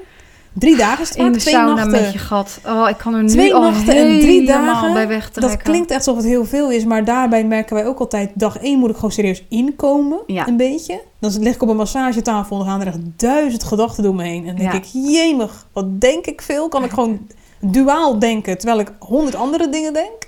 [0.60, 2.02] Drie dagen het In de twee sauna nachten.
[2.02, 2.60] met je gat.
[2.66, 4.94] Oh, ik kan er nu Twee al nachten en drie dagen.
[4.94, 5.42] bij wegtrekken.
[5.54, 8.32] Dat klinkt echt alsof het heel veel is, maar daarbij merken wij ook altijd...
[8.34, 10.48] dag één moet ik gewoon serieus inkomen, Ja.
[10.48, 11.02] een beetje.
[11.20, 14.24] Dan lig ik op een massagetafel en dan gaan er echt duizend gedachten door me
[14.24, 14.40] heen.
[14.48, 14.78] En dan denk Ja.
[14.78, 16.70] ik, jemig, wat denk ik veel?
[16.70, 17.28] Kan ik gewoon
[17.60, 20.28] duaal denken, terwijl ik honderd andere dingen denk?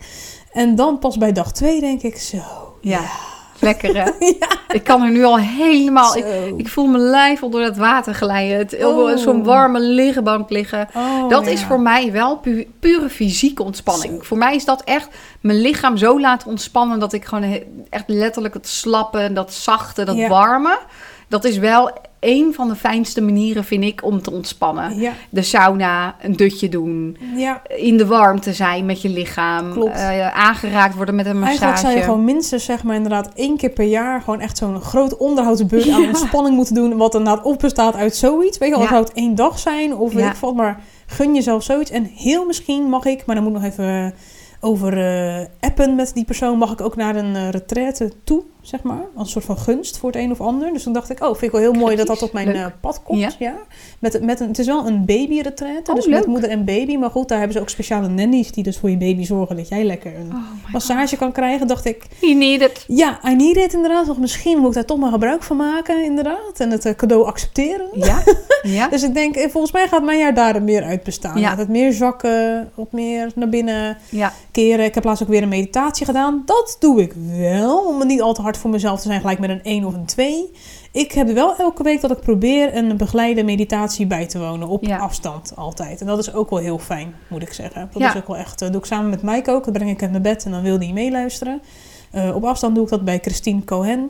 [0.52, 2.38] En dan pas bij dag twee denk ik, zo...
[2.82, 3.02] Ja,
[3.62, 4.12] lekker hè?
[4.40, 6.16] Ja, Ik kan er nu al helemaal...
[6.58, 8.58] Ik, voel mijn lijf al door het water glijden.
[8.58, 9.18] Het, Oh.
[9.18, 10.88] Zo'n warme liggenbank liggen.
[10.96, 11.52] Oh, dat ja.
[11.52, 14.14] is voor mij wel pu- pure fysieke ontspanning.
[14.14, 14.24] Zo.
[14.24, 15.08] Voor mij is dat echt
[15.42, 17.00] mijn lichaam zo laten ontspannen...
[17.00, 20.28] dat ik gewoon echt letterlijk het slappe, dat zachte, dat Ja.
[20.28, 20.78] warme...
[21.28, 25.00] dat is wel één van de fijnste manieren, vind ik, om te ontspannen.
[25.00, 27.62] Ja, De sauna, een dutje doen, ja.
[27.68, 31.64] in de warmte zijn met je lichaam, eh, aangeraakt worden met een massage.
[31.64, 34.82] Eigenlijk zou je gewoon minstens zeg maar inderdaad één keer per jaar gewoon echt zo'n
[34.82, 36.08] groot onderhoudsbeurt aan Ja.
[36.08, 36.98] ontspanning moeten doen.
[36.98, 38.58] Wat inderdaad op bestaat uit zoiets.
[38.58, 41.36] Weet je wel, of zou het één dag zijn of weet ik wat, maar gun
[41.36, 41.92] jezelf zoiets.
[41.92, 44.12] En heel misschien mag ik, maar dan moet ik nog even eh,
[44.62, 48.84] over eh, appen met die persoon, mag ik ook naar een eh retraite toe, zeg
[48.84, 49.02] maar.
[49.16, 50.74] Als een soort van gunst voor het een of ander.
[50.74, 52.56] Dus toen dacht ik, oh, vind ik wel heel mooi dat dat op mijn Leuk.
[52.56, 53.20] eh, pad komt.
[53.20, 53.30] Ja.
[53.40, 53.56] Ja.
[54.00, 56.98] Met, met een, het is wel een baby-retraite, Oh, dus met moeder en baby.
[56.98, 59.68] Maar goed, daar hebben ze ook speciale nannies die dus voor je baby zorgen dat
[59.68, 61.68] jij lekker een Oh massage kan krijgen.
[61.68, 62.06] Dacht ik.
[62.20, 62.84] You need it.
[62.88, 64.08] ja, I need it inderdaad.
[64.08, 66.54] Want misschien moet ik daar toch maar gebruik van maken, inderdaad.
[66.58, 67.88] En het eh, cadeau accepteren.
[67.94, 68.24] Ja,
[68.64, 68.88] ja.
[68.88, 71.40] Dus ik denk, eh, volgens mij gaat mijn jaar daar meer uit bestaan.
[71.40, 71.50] Ja.
[71.50, 74.34] Gaat het meer zakken, wat meer naar binnen ja.
[74.52, 74.86] keren.
[74.86, 76.42] Ik heb laatst ook weer een meditatie gedaan.
[76.46, 79.40] Dat doe ik wel, om het niet al te hard voor mezelf te zijn, gelijk
[79.40, 80.52] met een 1 of een 2.
[80.92, 84.68] Ik heb wel elke week dat ik probeer een begeleide meditatie bij te wonen.
[84.68, 84.98] Op Ja.
[84.98, 86.02] afstand altijd.
[86.02, 87.90] En dat is ook wel heel fijn, moet ik zeggen.
[87.92, 88.10] Dat Ja.
[88.14, 89.64] is ook wel echt, dat doe ik samen met Mike ook.
[89.66, 91.62] Dat breng ik hem naar bed en dan wil hij meeluisteren.
[92.12, 94.10] Eh, op afstand doe ik dat bij Christine Cohen.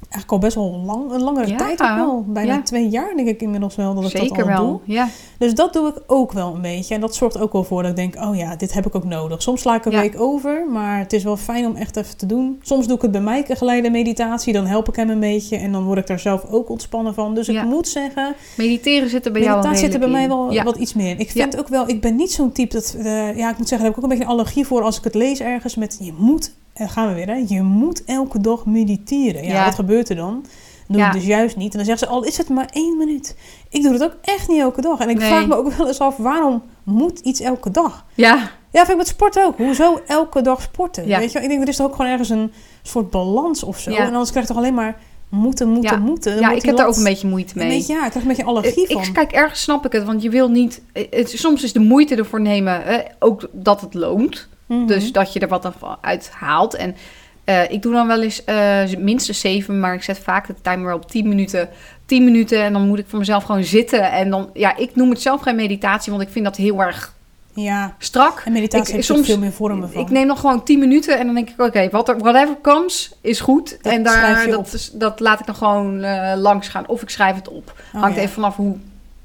[0.00, 1.56] Eigenlijk al best wel lang, een langere Ja.
[1.56, 2.24] tijd ook wel.
[2.28, 2.62] Bijna Ja.
[2.62, 4.66] twee jaar denk ik inmiddels wel dat ik dat Zeker al wel.
[4.66, 4.80] doe.
[4.94, 5.08] Ja.
[5.38, 6.94] Dus dat doe ik ook wel een beetje.
[6.94, 9.04] En dat zorgt ook wel voor dat ik denk, oh ja, dit heb ik ook
[9.04, 9.42] nodig.
[9.42, 12.26] Soms sla ik een week over, maar het is wel fijn om echt even te
[12.26, 12.58] doen.
[12.62, 15.56] Soms doe ik het bij mij geleide meditatie, dan help ik hem een beetje.
[15.56, 17.34] En dan word ik daar zelf ook ontspannen van.
[17.34, 20.28] Dus ik moet zeggen, Mediteren zit er bij jou meditatie wel zit er bij mij
[20.28, 21.18] wel wat iets meer in.
[21.18, 23.68] Ik vind ook wel, ik ben niet zo'n type dat, eh, ja, ik moet zeggen,
[23.68, 25.96] daar heb ik ook een beetje een allergie voor als ik het lees ergens met,
[26.00, 29.44] je moet, gaan we weer, hè, je moet elke dag mediteren.
[29.44, 29.64] Ja, Ja.
[29.64, 30.44] wat gebeurt er dan?
[30.88, 31.06] doe Ja.
[31.06, 31.70] ik dus juist niet.
[31.70, 33.36] En dan zeggen ze, al is het maar één minuut.
[33.68, 34.98] Ik doe het ook echt niet elke dag.
[35.00, 35.28] En ik Nee.
[35.28, 38.04] vraag me ook wel eens af, waarom moet iets elke dag?
[38.14, 39.56] Ja, Ja, vind ik met sport ook.
[39.56, 41.06] Hoezo elke dag sporten?
[41.06, 41.18] Ja.
[41.18, 41.40] Weet je?
[41.40, 43.90] Ik denk, er is toch ook gewoon ergens een soort balans of zo.
[43.90, 44.96] En anders krijg je toch alleen maar
[45.28, 45.98] moeten, moeten, Ja.
[46.04, 46.32] moeten.
[46.32, 47.68] Dan ja ik heb daar ook een beetje moeite mee.
[47.68, 49.02] Beetje, ja, ik krijg een beetje allergie Ik, van.
[49.02, 50.82] ik- kijk, ergens snap ik het, want je wil niet...
[50.92, 54.48] Het, soms is de moeite ervoor nemen, hè, ook dat het loont.
[54.66, 54.86] Mhm.
[54.86, 56.74] Dus dat je er wat uit haalt.
[56.74, 56.96] En
[57.44, 60.92] eh, ik doe dan wel eens eh, minstens zeven, maar ik zet vaak de timer
[60.94, 61.68] op 10 minuten.
[62.06, 64.10] 10 minuten en dan moet ik voor mezelf gewoon zitten.
[64.12, 67.14] En dan, ja, ik noem het zelf geen meditatie, want ik vind dat heel erg
[67.52, 68.42] Ja, strak.
[68.44, 70.00] en meditatie Ik- heeft soms- veel meer vormen van.
[70.00, 73.12] Ik neem dan gewoon 10 minuten en dan denk ik, oké, wat er whatever comes
[73.20, 73.78] is goed.
[73.82, 76.88] Dat en daar, dat, dat laat ik dan gewoon eh, langs gaan.
[76.88, 77.74] Of ik schrijf het op.
[77.94, 78.22] Oh, Hangt ja.
[78.22, 78.76] even vanaf hoe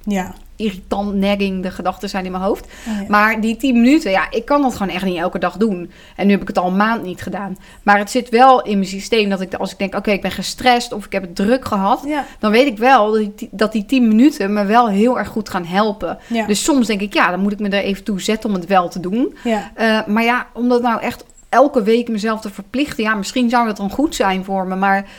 [0.03, 0.33] Ja.
[0.55, 2.65] irritant, nagging de gedachten zijn in mijn hoofd.
[2.65, 3.05] Oh, ja.
[3.07, 5.91] Maar die 10 minuten, ja, ik kan dat gewoon echt niet elke dag doen.
[6.15, 7.57] En nu heb ik het al een maand niet gedaan.
[7.83, 10.31] Maar het zit wel in mijn systeem dat ik, als ik denk, oké, ik ben
[10.31, 12.25] gestrest of ik heb het druk gehad, ja.
[12.39, 15.49] dan weet ik wel dat die, dat die 10 minuten me wel heel erg goed
[15.49, 16.17] gaan helpen.
[16.27, 16.45] Ja.
[16.45, 18.65] Dus soms denk ik, ja, dan moet ik me er even toe zetten om het
[18.65, 19.35] wel te doen.
[19.75, 23.67] Eh, maar ja, om dat nou echt elke week mezelf te verplichten, ja, misschien zou
[23.67, 24.75] dat dan goed zijn voor me.
[24.75, 25.09] Maar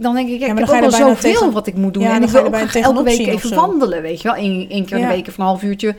[0.00, 2.02] dan denk ik, ja, ik heb ook er bijna zoveel tegen- wat ik moet doen.
[2.02, 4.36] Ja, en ik wil er ook elke week even wandelen, weet je wel.
[4.36, 5.08] Eén één keer in Ja.
[5.08, 5.96] de week of een half uurtje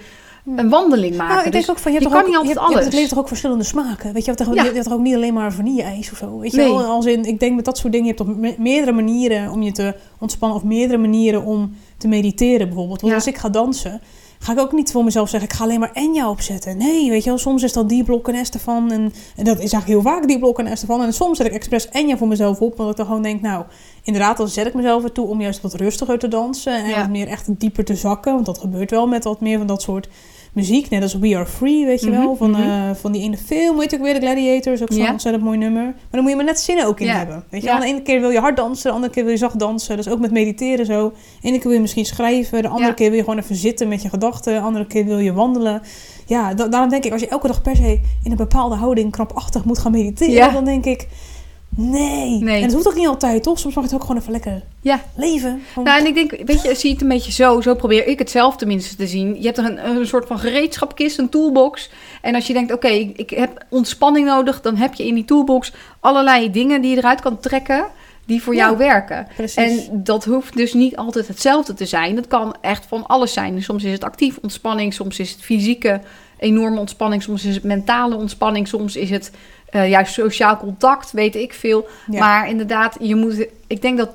[0.56, 1.34] een wandeling maken.
[1.36, 2.74] Nou, ik denk Dus ook van, je hebt je toch kan ook, niet altijd je
[2.74, 2.94] hebt het alles.
[2.94, 4.14] leven toch ook verschillende smaken.
[4.14, 6.40] Weet je, je hebt je toch ook niet alleen maar vanille-ijs of zo.
[6.40, 6.68] Weet je Nee.
[6.76, 9.52] wel, als in, ik denk met dat soort dingen, je hebt toch me- meerdere manieren
[9.52, 13.02] om je te ontspannen of meerdere manieren om te mediteren bijvoorbeeld.
[13.02, 14.02] Want als ik ga dansen,
[14.46, 16.78] ga ik ook niet voor mezelf zeggen, ik ga alleen maar Enya opzetten.
[16.78, 18.92] Nee, weet je wel, soms is dat die blok en en,
[19.36, 20.68] en dat is eigenlijk heel vaak die blok en.
[20.88, 23.66] En soms zet ik expres Enya voor mezelf op, want ik dan gewoon denk, nou,
[24.04, 27.00] inderdaad, dan zet ik mezelf ertoe om juist wat rustiger te dansen en Ja.
[27.00, 28.34] wat meer echt dieper te zakken.
[28.34, 30.08] Want dat gebeurt wel met wat meer van dat soort
[30.56, 30.90] muziek.
[30.90, 32.36] Net als We Are Free, weet je wel.
[32.36, 32.62] Van, mhm.
[32.62, 34.82] eh, van die ene film, weet ook weer, The Gladiators.
[34.82, 35.84] Ook zo'n ontzettend mooi nummer.
[35.84, 37.44] Maar dan moet je maar net zinnen ook in hebben.
[37.50, 37.74] Weet je Ja.
[37.74, 37.82] wel.
[37.86, 39.96] De ene keer wil je hard dansen, de andere keer wil je zacht dansen.
[39.98, 41.10] Dus ook met mediteren zo.
[41.42, 42.62] De ene keer wil je misschien schrijven.
[42.62, 42.94] De andere Ja.
[42.94, 44.54] keer wil je gewoon even zitten met je gedachten.
[44.54, 45.82] De andere keer wil je wandelen.
[46.26, 49.12] Ja, da- daarom denk ik, als je elke dag per se in een bepaalde houding
[49.12, 50.34] krampachtig moet gaan mediteren.
[50.34, 50.50] Ja.
[50.50, 51.08] Dan denk ik,
[51.76, 52.30] nee.
[52.44, 52.56] Nee.
[52.56, 53.60] En dat hoeft ook niet altijd, toch?
[53.60, 55.02] Soms mag het ook gewoon even lekker Ja.
[55.16, 55.62] leven.
[55.68, 57.62] Gewoon- Nou, en ik denk, weet je, zie het een beetje zo.
[57.62, 59.36] Zo probeer ik het zelf tenminste te zien.
[59.38, 61.90] Je hebt er een, een soort van gereedschapkist, een toolbox.
[62.22, 65.26] En als je denkt, oké, ik, ik heb ontspanning nodig, dan heb je in die
[65.26, 67.86] toolbox allerlei dingen die je eruit kan trekken,
[68.26, 69.28] die voor Ja, jou werken.
[69.36, 69.56] Precies.
[69.90, 72.16] En dat hoeft dus niet altijd hetzelfde te zijn.
[72.16, 73.64] Dat kan echt van alles zijn.
[73.64, 76.02] Soms is het actief ontspanning, soms is het fysieke
[76.40, 79.32] enorme ontspanning, soms is het mentale ontspanning, soms is het
[79.76, 81.88] eh, juist sociaal contact, weet ik veel.
[82.12, 82.20] Ja.
[82.20, 83.46] Maar inderdaad, je moet.
[83.68, 84.10] Ik denk dat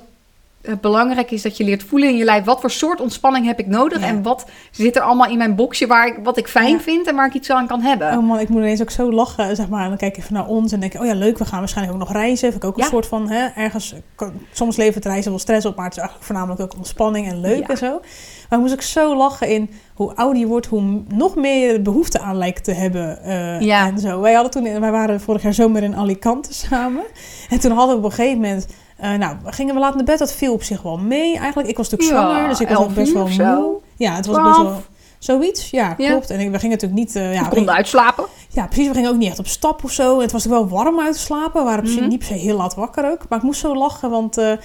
[0.61, 2.43] het belangrijk is dat je leert voelen in je lijf.
[2.43, 3.99] Wat voor soort ontspanning heb ik nodig?
[3.99, 4.07] Ja.
[4.07, 6.79] En wat zit er allemaal in mijn boxje waar ik, wat ik fijn Ja.
[6.79, 8.17] vind en waar ik iets aan kan hebben?
[8.17, 9.81] Oh man, ik moet ineens ook zo lachen, zeg maar.
[9.83, 11.59] En dan kijk ik even naar ons en denk ik, oh ja, leuk, we gaan
[11.59, 12.51] waarschijnlijk ook nog reizen.
[12.51, 12.89] Vind ik ook een Ja.
[12.89, 16.27] soort van, hè, ergens, kan- soms levert reizen wel stress op, maar het is eigenlijk
[16.31, 18.01] voornamelijk ook ontspanning en leuk en zo.
[18.51, 22.19] Maar moest ik zo lachen in hoe ouder je wordt, hoe nog meer je behoefte
[22.19, 23.23] aan lijkt te hebben.
[23.23, 23.87] eh, Ja.
[23.87, 24.19] En zo.
[24.21, 27.03] Wij, hadden toen, wij waren vorig jaar zomer in Alicante samen.
[27.49, 30.19] En toen hadden we op een gegeven moment Eh, nou, gingen we laat naar bed.
[30.19, 31.69] Dat viel op zich wel mee eigenlijk.
[31.69, 33.79] Ik was natuurlijk Ja, zwanger, dus ik was ook best wel moe.
[33.95, 34.81] Ja, het was best wel...
[35.19, 36.09] Zoiets, ja, Ja.
[36.09, 36.29] klopt.
[36.29, 37.15] En ik- we gingen natuurlijk niet...
[37.15, 38.25] eh, ja, Je kon uitslapen.
[38.53, 38.87] Ja, precies.
[38.87, 40.19] We gingen ook niet echt op stap of zo.
[40.21, 41.61] Het was ook wel warm uit te slapen.
[41.61, 42.07] We waren Mhm.
[42.07, 43.25] niet per se heel laat wakker ook.
[43.29, 44.57] Maar ik moest zo lachen, want nou,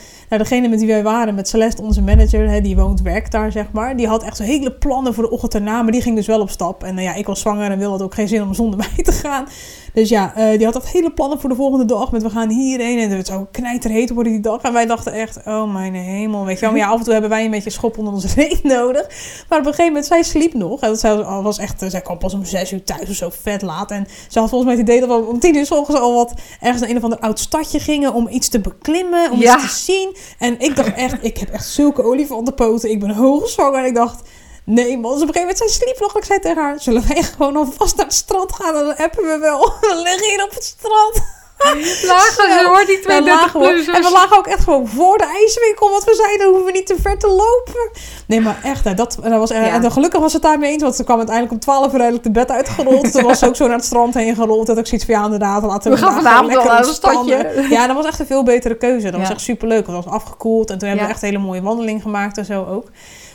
[0.42, 3.66] degene met wie wij waren, met Celeste, onze manager, hè, die woont, werkt daar, zeg
[3.72, 3.96] maar.
[3.96, 6.40] Die had echt zo hele plannen voor de ochtend erna, maar die ging dus wel
[6.40, 6.84] op stap.
[6.84, 9.12] En eh, ja, ik was zwanger en wilde ook geen zin om zonder mij te
[9.12, 9.46] gaan.
[9.92, 12.12] Dus ja, eh, die had echt hele plannen voor de volgende dag.
[12.12, 14.62] Met we gaan hierheen en het zou knijterheet worden die dag.
[14.62, 16.70] En wij dachten echt, oh mijn hemel, weet je wel.
[16.70, 19.06] Maar ja, af en toe hebben wij een beetje schop onder onze reet nodig.
[19.48, 20.80] Maar op een gegeven moment, zij sliep nog.
[20.80, 23.62] En dat zij was echt, zij kwam pas om zes uur thuis of zo, vet
[23.62, 23.74] laat.
[23.84, 26.32] En ze had volgens mij het idee dat we om tien uur ochtends al wat
[26.60, 29.54] ergens naar een of ander oud stadje gingen om iets te beklimmen, om Ja.
[29.54, 30.16] iets te zien.
[30.38, 32.90] En ik dacht echt, ik heb echt zulke olifantenpoten.
[32.90, 33.78] Ik ben hoogzwanger.
[33.78, 34.20] En ik dacht,
[34.64, 35.12] nee man.
[35.12, 36.16] Dus op een gegeven moment, zij sliep nog.
[36.16, 38.74] Ik zei tegen haar, zullen wij gewoon alvast naar het strand gaan?
[38.74, 39.60] En dan appen we wel.
[39.80, 41.34] We liggen hier op het strand.
[41.64, 43.66] Ze hoor, die Daar lagen we.
[43.66, 43.94] 32-plussers.
[43.96, 45.90] En we lagen ook echt gewoon voor de ijswinkel.
[45.90, 47.90] Want we zeiden, hoeven we niet te ver te lopen.
[48.26, 49.54] Nee, maar echt, hè, dat, dat was, Ja.
[49.68, 50.82] en dan gelukkig was het daarmee eens.
[50.82, 53.12] Want ze kwam uiteindelijk om 12 uur eigenlijk de bed uitgerold.
[53.12, 54.66] Toen was ze ook zo naar het strand heen gerold.
[54.66, 56.94] Dat ik zoiets van, ja inderdaad, laten we, We gaan vanavond wel lekker naar een
[56.94, 57.66] stadje.
[57.70, 59.10] Ja, dat was echt een veel betere keuze.
[59.10, 59.86] Dat was echt superleuk.
[59.86, 60.70] Het was afgekoeld.
[60.70, 62.86] En toen hebben we echt een hele mooie wandeling gemaakt en zo ook.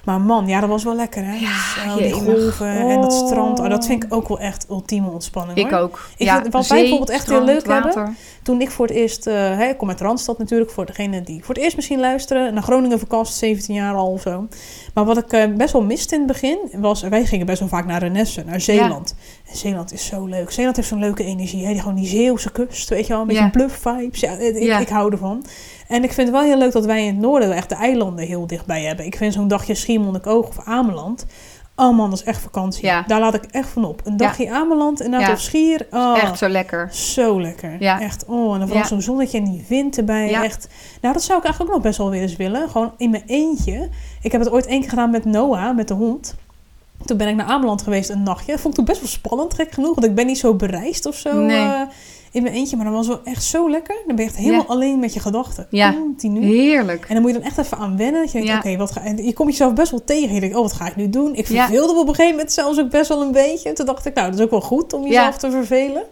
[0.05, 1.33] Maar man, ja, dat was wel lekker hè.
[1.33, 3.59] Ja, Zo, die golven en dat strand.
[3.59, 5.79] Oh, dat vind ik ook wel echt ultieme ontspanning Ik hoor.
[5.79, 5.99] ook.
[6.17, 8.13] Ik ja, vind- wat wij bijvoorbeeld echt heel leuk hebben, water.
[8.43, 11.55] Toen ik voor het eerst, hè, ik kom uit Randstad natuurlijk, voor degene die voor
[11.55, 14.47] het eerst misschien luisteren, naar Groningen verkast, 17 jaar al of zo.
[14.93, 17.67] Maar wat ik eh, best wel miste in het begin, was, wij gingen best wel
[17.69, 19.15] vaak naar Renesse, naar Zeeland.
[19.40, 20.51] En Zeeland is zo leuk.
[20.51, 21.71] Zeeland heeft zo'n leuke energie, hè?
[21.71, 23.49] Die, gewoon die Zeeuwse kust, weet je wel, een beetje Ja.
[23.49, 24.19] bluff vibes.
[24.19, 24.79] Ja, ik, Ja.
[24.79, 25.45] ik hou ervan.
[25.87, 28.25] En ik vind het wel heel leuk dat wij in het noorden echt de eilanden
[28.25, 29.05] heel dichtbij hebben.
[29.05, 31.25] Ik vind zo'n dagje Schiermonnikoog of Ameland,
[31.75, 32.85] oh man, dat is echt vakantie.
[32.85, 33.03] Ja.
[33.07, 34.01] Daar laat ik echt van op.
[34.03, 35.31] Een dagje Ameland en Ja.
[35.31, 36.89] of Schier, oh, Echt zo lekker.
[36.93, 37.75] zo lekker.
[37.79, 37.99] Ja.
[38.01, 38.25] Echt.
[38.25, 38.87] Oh, en dan vooral Ja.
[38.87, 40.29] zo'n zonnetje en die wind erbij.
[40.29, 40.43] Ja.
[40.43, 40.67] Echt.
[41.01, 42.69] Nou, dat zou ik eigenlijk ook nog best wel weer eens willen.
[42.69, 43.89] Gewoon in mijn eentje.
[44.21, 46.35] Ik heb het ooit één keer gedaan met Noah, met de hond.
[47.05, 48.51] Toen ben ik naar Ameland geweest een nachtje.
[48.57, 49.95] Vond ik toen best wel spannend, gek genoeg.
[49.95, 51.57] Want ik ben niet zo bereisd of zo Nee.
[51.57, 51.81] eh,
[52.31, 52.75] in mijn eentje.
[52.75, 53.95] Maar dat was wel echt zo lekker.
[54.07, 54.67] Dan ben je echt helemaal Ja.
[54.67, 55.67] alleen met je gedachten.
[55.69, 55.93] Ja.
[55.93, 56.41] Continu.
[56.45, 57.05] Heerlijk.
[57.07, 58.21] En dan moet je dan echt even aan wennen.
[58.21, 58.57] Dat je denkt, Ja.
[58.57, 60.33] oké, wat ga en je komt jezelf best wel tegen.
[60.33, 61.35] Je denkt, oh, wat ga ik nu doen?
[61.35, 63.73] Ik verveelde me op een gegeven moment zelfs ook best wel een beetje.
[63.73, 66.03] Toen dacht ik, nou, dat is ook wel goed om jezelf te vervelen.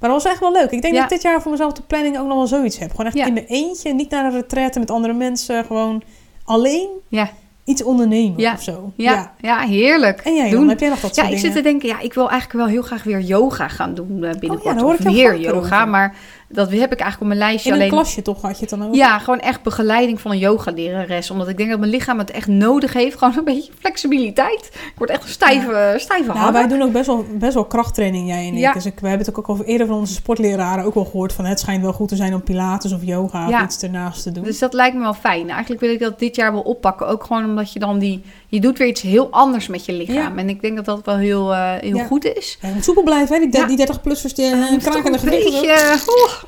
[0.00, 0.70] Maar dat was echt wel leuk.
[0.70, 2.90] Ik denk dat ik dit jaar voor mezelf de planning ook nog wel zoiets heb.
[2.90, 5.64] Gewoon echt in mijn eentje, niet naar een retraite met andere mensen.
[5.64, 6.02] Gewoon
[6.44, 7.30] alleen Ja.
[7.68, 8.52] Iets ondernemen Ja.
[8.52, 8.92] of zo.
[8.96, 9.58] Ja, ja.
[9.60, 10.20] heerlijk.
[10.20, 10.58] En jij Doen.
[10.60, 10.68] dan?
[10.68, 12.82] Heb jij nog dat Ja, ik zit te denken, ja, ik wil eigenlijk wel heel
[12.82, 14.74] graag weer yoga gaan doen eh, binnenkort.
[14.74, 15.88] Oh ja, hoor ik of meer yoga, over.
[15.88, 16.14] maar
[16.50, 17.92] dat heb ik eigenlijk op mijn lijstje In een alleen.
[17.92, 18.94] klasje toch had je het dan ook?
[18.94, 21.30] Ja, gewoon echt begeleiding van een yogalerares.
[21.30, 23.18] Omdat ik denk dat mijn lichaam het echt nodig heeft.
[23.18, 24.64] Gewoon een beetje flexibiliteit.
[24.72, 26.52] Ik word echt een stijve, stijve Nou, hammer.
[26.60, 28.58] wij doen ook best wel, best wel krachttraining, jij en ik.
[28.58, 28.72] Ja.
[28.72, 31.32] Dus ik, we hebben het ook al eerder van onze sportleraren ook wel gehoord.
[31.32, 33.58] Van het schijnt wel goed te zijn om pilates of yoga Ja.
[33.58, 34.44] of iets ernaast te doen.
[34.44, 35.50] Dus dat lijkt me wel fijn.
[35.50, 37.06] Eigenlijk wil ik dat dit jaar wel oppakken.
[37.08, 38.22] Ook gewoon omdat je dan die...
[38.50, 40.14] Je doet weer iets heel anders met je lichaam.
[40.16, 40.32] Ja.
[40.36, 42.04] En ik denk dat dat wel heel, eh, heel Ja.
[42.06, 42.58] goed is.
[42.60, 43.48] Ja, moet soepel blijven, hè?
[43.48, 43.66] Die, Ja.
[43.66, 45.98] die 30-plussers die Je uh, moet toch kraken de een gewichten.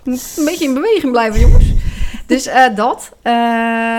[0.05, 1.65] Een beetje in beweging blijven, jongens.
[2.27, 3.11] Dus eh, dat.
[3.23, 3.33] Eh,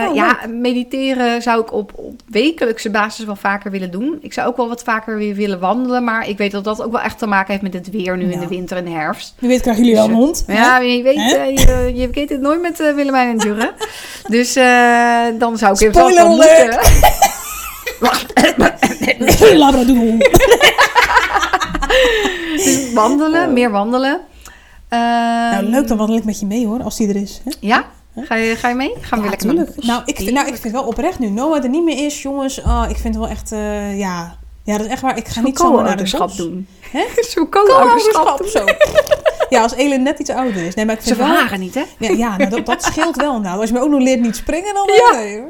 [0.10, 4.18] Oh, ja, mediteren zou ik op, op wekelijkse basis wel vaker willen doen.
[4.22, 6.04] Ik zou ook wel wat vaker weer willen wandelen.
[6.04, 8.32] Maar ik weet dat dat ook wel echt te maken heeft met het weer nu
[8.32, 9.34] in de winter en de herfst.
[9.40, 10.44] Wie weet krijgen jullie wel een hond.
[10.48, 10.54] hè?
[10.54, 13.74] Ja, je weet, eh, je, je weet het nooit met eh, Willemijn en Jurre.
[14.28, 16.28] Dus eh, dan zou ik even alert!
[16.28, 16.80] moeten.
[18.00, 18.34] Wacht,
[19.54, 20.18] Labradoodle.
[22.56, 24.20] dus wandelen, meer wandelen.
[24.96, 27.42] Nou, Ehm, leuk, dan wandel ik met je mee hoor, als die er is.
[27.44, 27.52] Hè?
[27.60, 27.86] Ja?
[28.16, 28.94] Ga je, ga je mee?
[29.02, 29.76] Gaan we Ja, lekker naar de tuurlijk.
[29.76, 29.86] bos?
[29.86, 32.64] Nou, ik, vind- nou, ik vind wel oprecht nu Noah er niet meer is, jongens.
[32.64, 34.40] ah, ik vind het wel echt, eh, ja...
[34.64, 35.18] Ja, dat is echt waar.
[35.18, 36.36] Ik ga niet zomaar naar de bos.
[36.38, 36.68] doen.
[36.80, 37.04] Hè?
[37.34, 38.78] Zo'n co-ouderschap Co-ouderschap, doen.
[38.78, 38.90] zo.
[39.50, 40.76] Ja, als Elin net iets ouder is.
[40.76, 41.28] Nee, maar ik Ze vind wel...
[41.28, 41.84] verharen niet, hè?
[42.00, 43.60] Ja, ja nou, dat, dat scheelt wel inderdaad.
[43.60, 44.90] Als je me ook nog leert niet springen, dan...
[45.12, 45.20] Ja.
[45.20, 45.42] Nee,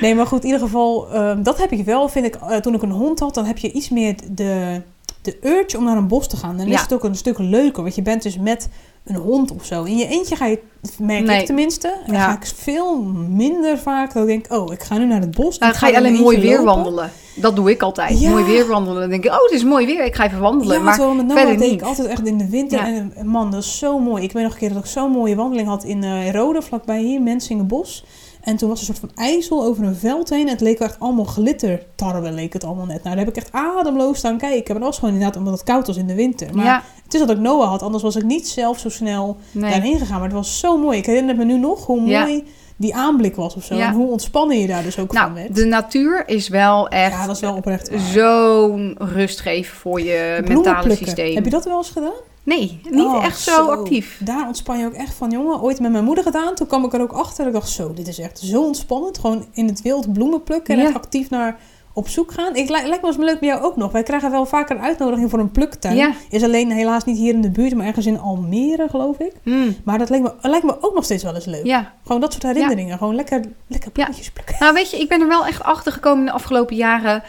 [0.00, 1.08] nee, maar goed, in ieder geval...
[1.12, 2.34] ehm, dat heb ik wel, vind ik.
[2.34, 4.82] eh, toen ik een hond had, dan heb je iets meer de,
[5.24, 6.56] de urge om naar een bos te gaan.
[6.56, 6.74] Dan Ja.
[6.74, 7.82] is het ook een stuk leuker.
[7.82, 8.68] Want je bent dus met
[9.04, 9.82] een hond of zo.
[9.82, 10.58] In je eentje ga je,
[10.98, 11.40] merk Nee.
[11.40, 12.24] ik tenminste, Ja.
[12.24, 15.58] ga ik veel minder vaak dat ik denk, oh, ik ga nu naar het bos.
[15.58, 16.64] Dan ga je alleen mooi weer lopen.
[16.64, 17.10] wandelen.
[17.36, 18.20] Dat doe ik altijd.
[18.20, 18.30] Ja.
[18.30, 19.00] Mooi weer wandelen.
[19.00, 20.04] Dan denk ik, oh, het is mooi weer.
[20.04, 20.76] Ik ga even wandelen.
[20.76, 22.78] Ja, maar terwijl met Noah deed ik altijd echt in de winter.
[22.78, 24.22] En man, dat is zo mooi.
[24.22, 27.00] Ik weet nog een keer dat ik zo'n mooie wandeling had in eh Rode, vlakbij
[27.00, 28.04] hier, Mensingenbos.
[28.44, 30.46] En toen was er een soort van ijzel over een veld heen.
[30.46, 33.02] En het leek echt allemaal glittertarwe, leek het allemaal net.
[33.02, 34.72] Nou, daar heb ik echt ademloos staan kijken.
[34.72, 36.54] Maar dat was gewoon inderdaad omdat het koud was in de winter.
[36.54, 39.36] Maar ja, het is dat ik Noah had, anders was ik niet zelf zo snel
[39.52, 39.70] nee.
[39.70, 40.14] daarheen gegaan.
[40.14, 40.98] Maar het was zo mooi.
[40.98, 42.20] Ik herinner me nu nog hoe Ja.
[42.24, 42.44] mooi
[42.76, 43.74] die aanblik was of zo.
[43.74, 43.86] Ja.
[43.88, 45.54] En hoe ontspannen je daar dus ook van Nou, werd.
[45.54, 48.00] de natuur is wel echt Ja, dat is wel oprecht waar.
[48.00, 51.34] zo'n rustgever voor je mentale systeem.
[51.34, 52.12] Heb je dat wel eens gedaan?
[52.44, 54.20] Nee, niet Oh, echt zo, actief.
[54.24, 55.60] Daar ontspan je ook echt van, jongen.
[55.60, 56.54] Ooit met mijn moeder gedaan.
[56.54, 57.46] Toen kwam ik er ook achter.
[57.46, 59.18] Ik dacht, zo, dit is echt zo ontspannend.
[59.18, 60.86] Gewoon in het wild bloemen plukken en Ja.
[60.86, 61.56] echt actief naar
[61.92, 62.54] op zoek gaan.
[62.56, 63.92] Ik, lijkt me als leuk bij jou ook nog.
[63.92, 65.96] Wij krijgen wel vaker een uitnodiging voor een pluktuin.
[65.96, 66.12] Ja.
[66.30, 69.32] Is alleen helaas niet hier in de buurt, maar ergens in Almere, geloof ik.
[69.42, 71.64] Hmm, Maar dat lijkt me, lijkt me ook nog steeds wel eens leuk.
[71.66, 71.92] Ja.
[72.04, 72.98] Gewoon dat soort herinneringen.
[72.98, 74.56] Gewoon lekker, lekker bloemetjes plukken.
[74.58, 77.22] Nou, weet je, ik ben er wel echt achter gekomen in de afgelopen jaren.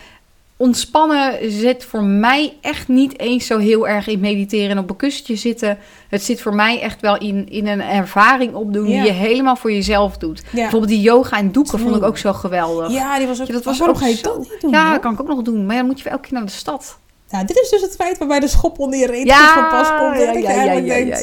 [0.57, 4.95] Ontspannen zit voor mij echt niet eens zo heel erg in mediteren en op een
[4.95, 5.77] kussentje zitten.
[6.09, 8.95] Het zit voor mij echt wel in, in een ervaring opdoen Ja.
[9.03, 10.39] die je helemaal voor jezelf doet.
[10.51, 10.51] Ja.
[10.51, 12.91] Bijvoorbeeld die yoga en doeken vond ik ook zo geweldig.
[12.91, 13.47] Ja, die was ook...
[13.47, 14.71] Ja, dat was ook je zo- doen?
[14.71, 15.65] Ja, dat kan ik ook nog doen.
[15.65, 16.99] Maar dan moet je wel elke keer naar de stad.
[17.29, 19.89] Ja, dit is dus het feit waarbij de schop onder je reet Ja, van pas
[19.99, 20.43] komt.
[20.43, 21.17] ja, ja, ja, ja,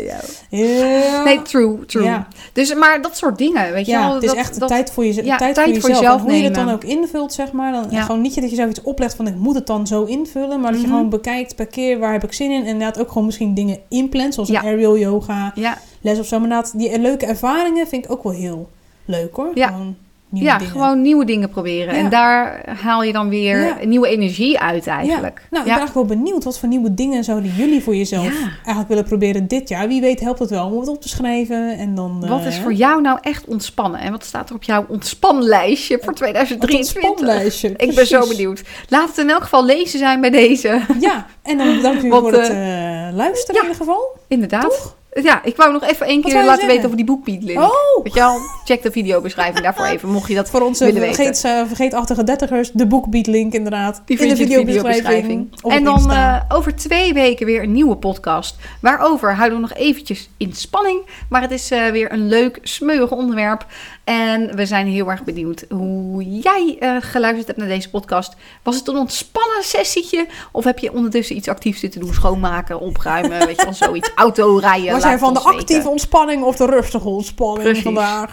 [0.51, 1.23] ja.
[1.25, 2.05] Nee, true, true.
[2.05, 2.27] Ja.
[2.53, 4.15] Dus, maar dat soort dingen, weet je wel.
[4.15, 6.23] het is dat, echt dat, tijd voor, je, tijd tijd voor voor jezelf.
[6.23, 7.73] hoe je het dan ook invult, zeg maar.
[7.73, 7.91] Dan.
[8.03, 10.61] Gewoon niet dat je zelf iets oplegt van ik moet het dan zo invullen.
[10.61, 10.95] Maar dat je Mhm.
[10.97, 12.61] gewoon bekijkt per keer waar heb ik zin in.
[12.61, 14.35] En inderdaad ook gewoon misschien dingen inplant.
[14.35, 15.55] Zoals een aerial yoga,
[16.01, 16.39] les of zo.
[16.39, 18.71] Maar inderdaad, die leuke ervaringen vind ik ook wel heel
[19.05, 19.51] leuk hoor.
[19.55, 19.67] Ja.
[19.69, 19.97] Gewoon
[20.33, 20.73] nieuwe ja dingen.
[20.73, 21.95] gewoon nieuwe dingen proberen.
[21.95, 22.01] Ja.
[22.01, 23.77] En daar haal je dan weer Ja.
[23.85, 25.39] nieuwe energie uit eigenlijk.
[25.39, 25.47] Ja.
[25.51, 26.45] Nou, ik ben eigenlijk wel benieuwd.
[26.45, 29.89] Wat voor nieuwe dingen zouden jullie voor jezelf eigenlijk willen proberen dit jaar?
[29.89, 31.77] Wie weet helpt het wel om het op te schrijven.
[31.79, 34.01] En dan, Wat eh, is voor jou nou echt ontspannen?
[34.01, 37.11] En wat staat er op jouw ontspanlijstje voor het 2023?
[37.11, 38.63] ontspanlijstje, Ik ben zo benieuwd.
[38.89, 40.81] Laat het in elk geval lezen zijn bij deze.
[41.01, 44.17] Ja, en dan bedankt u voor het eh, eh, luisteren in ieder geval.
[44.29, 44.95] Inderdaad.
[45.21, 46.67] Ja, ik wou nog even één keer laten zeggen?
[46.67, 47.61] weten over die boekbeatlink.
[47.61, 48.39] Oh, Weet je wel?
[48.65, 51.17] Check de videobeschrijving daarvoor even, mocht je dat voor onze willen weten.
[51.17, 54.03] vergeet, eh, vergeetachtige dertigers, de boekbeatlink inderdaad.
[54.05, 55.55] Die in vind de in de videobeschrijving.
[55.63, 58.57] En dan eh, over twee weken weer een nieuwe podcast.
[58.81, 61.01] Waarover houden we nog eventjes in spanning.
[61.29, 63.67] Maar het is eh, weer een leuk, smeuig onderwerp.
[64.05, 68.37] En we zijn heel erg benieuwd hoe jij geluisterd hebt naar deze podcast.
[68.63, 70.27] Was het een ontspannen sessietje?
[70.53, 72.15] Of heb je ondertussen iets actiefs zitten doen?
[72.15, 74.11] Schoonmaken, opruimen, weet je wel, zoiets.
[74.25, 75.02] Auto rijden.
[75.09, 75.59] Jij van de weten.
[75.59, 77.83] actieve ontspanning of de rustige ontspanning Precies.
[77.83, 78.31] vandaag?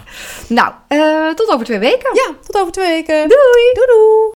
[0.48, 2.10] Nou, eh, tot over twee weken.
[2.14, 3.16] Ja, tot over twee weken.
[3.16, 3.74] Doei!
[3.74, 4.28] Doei doei!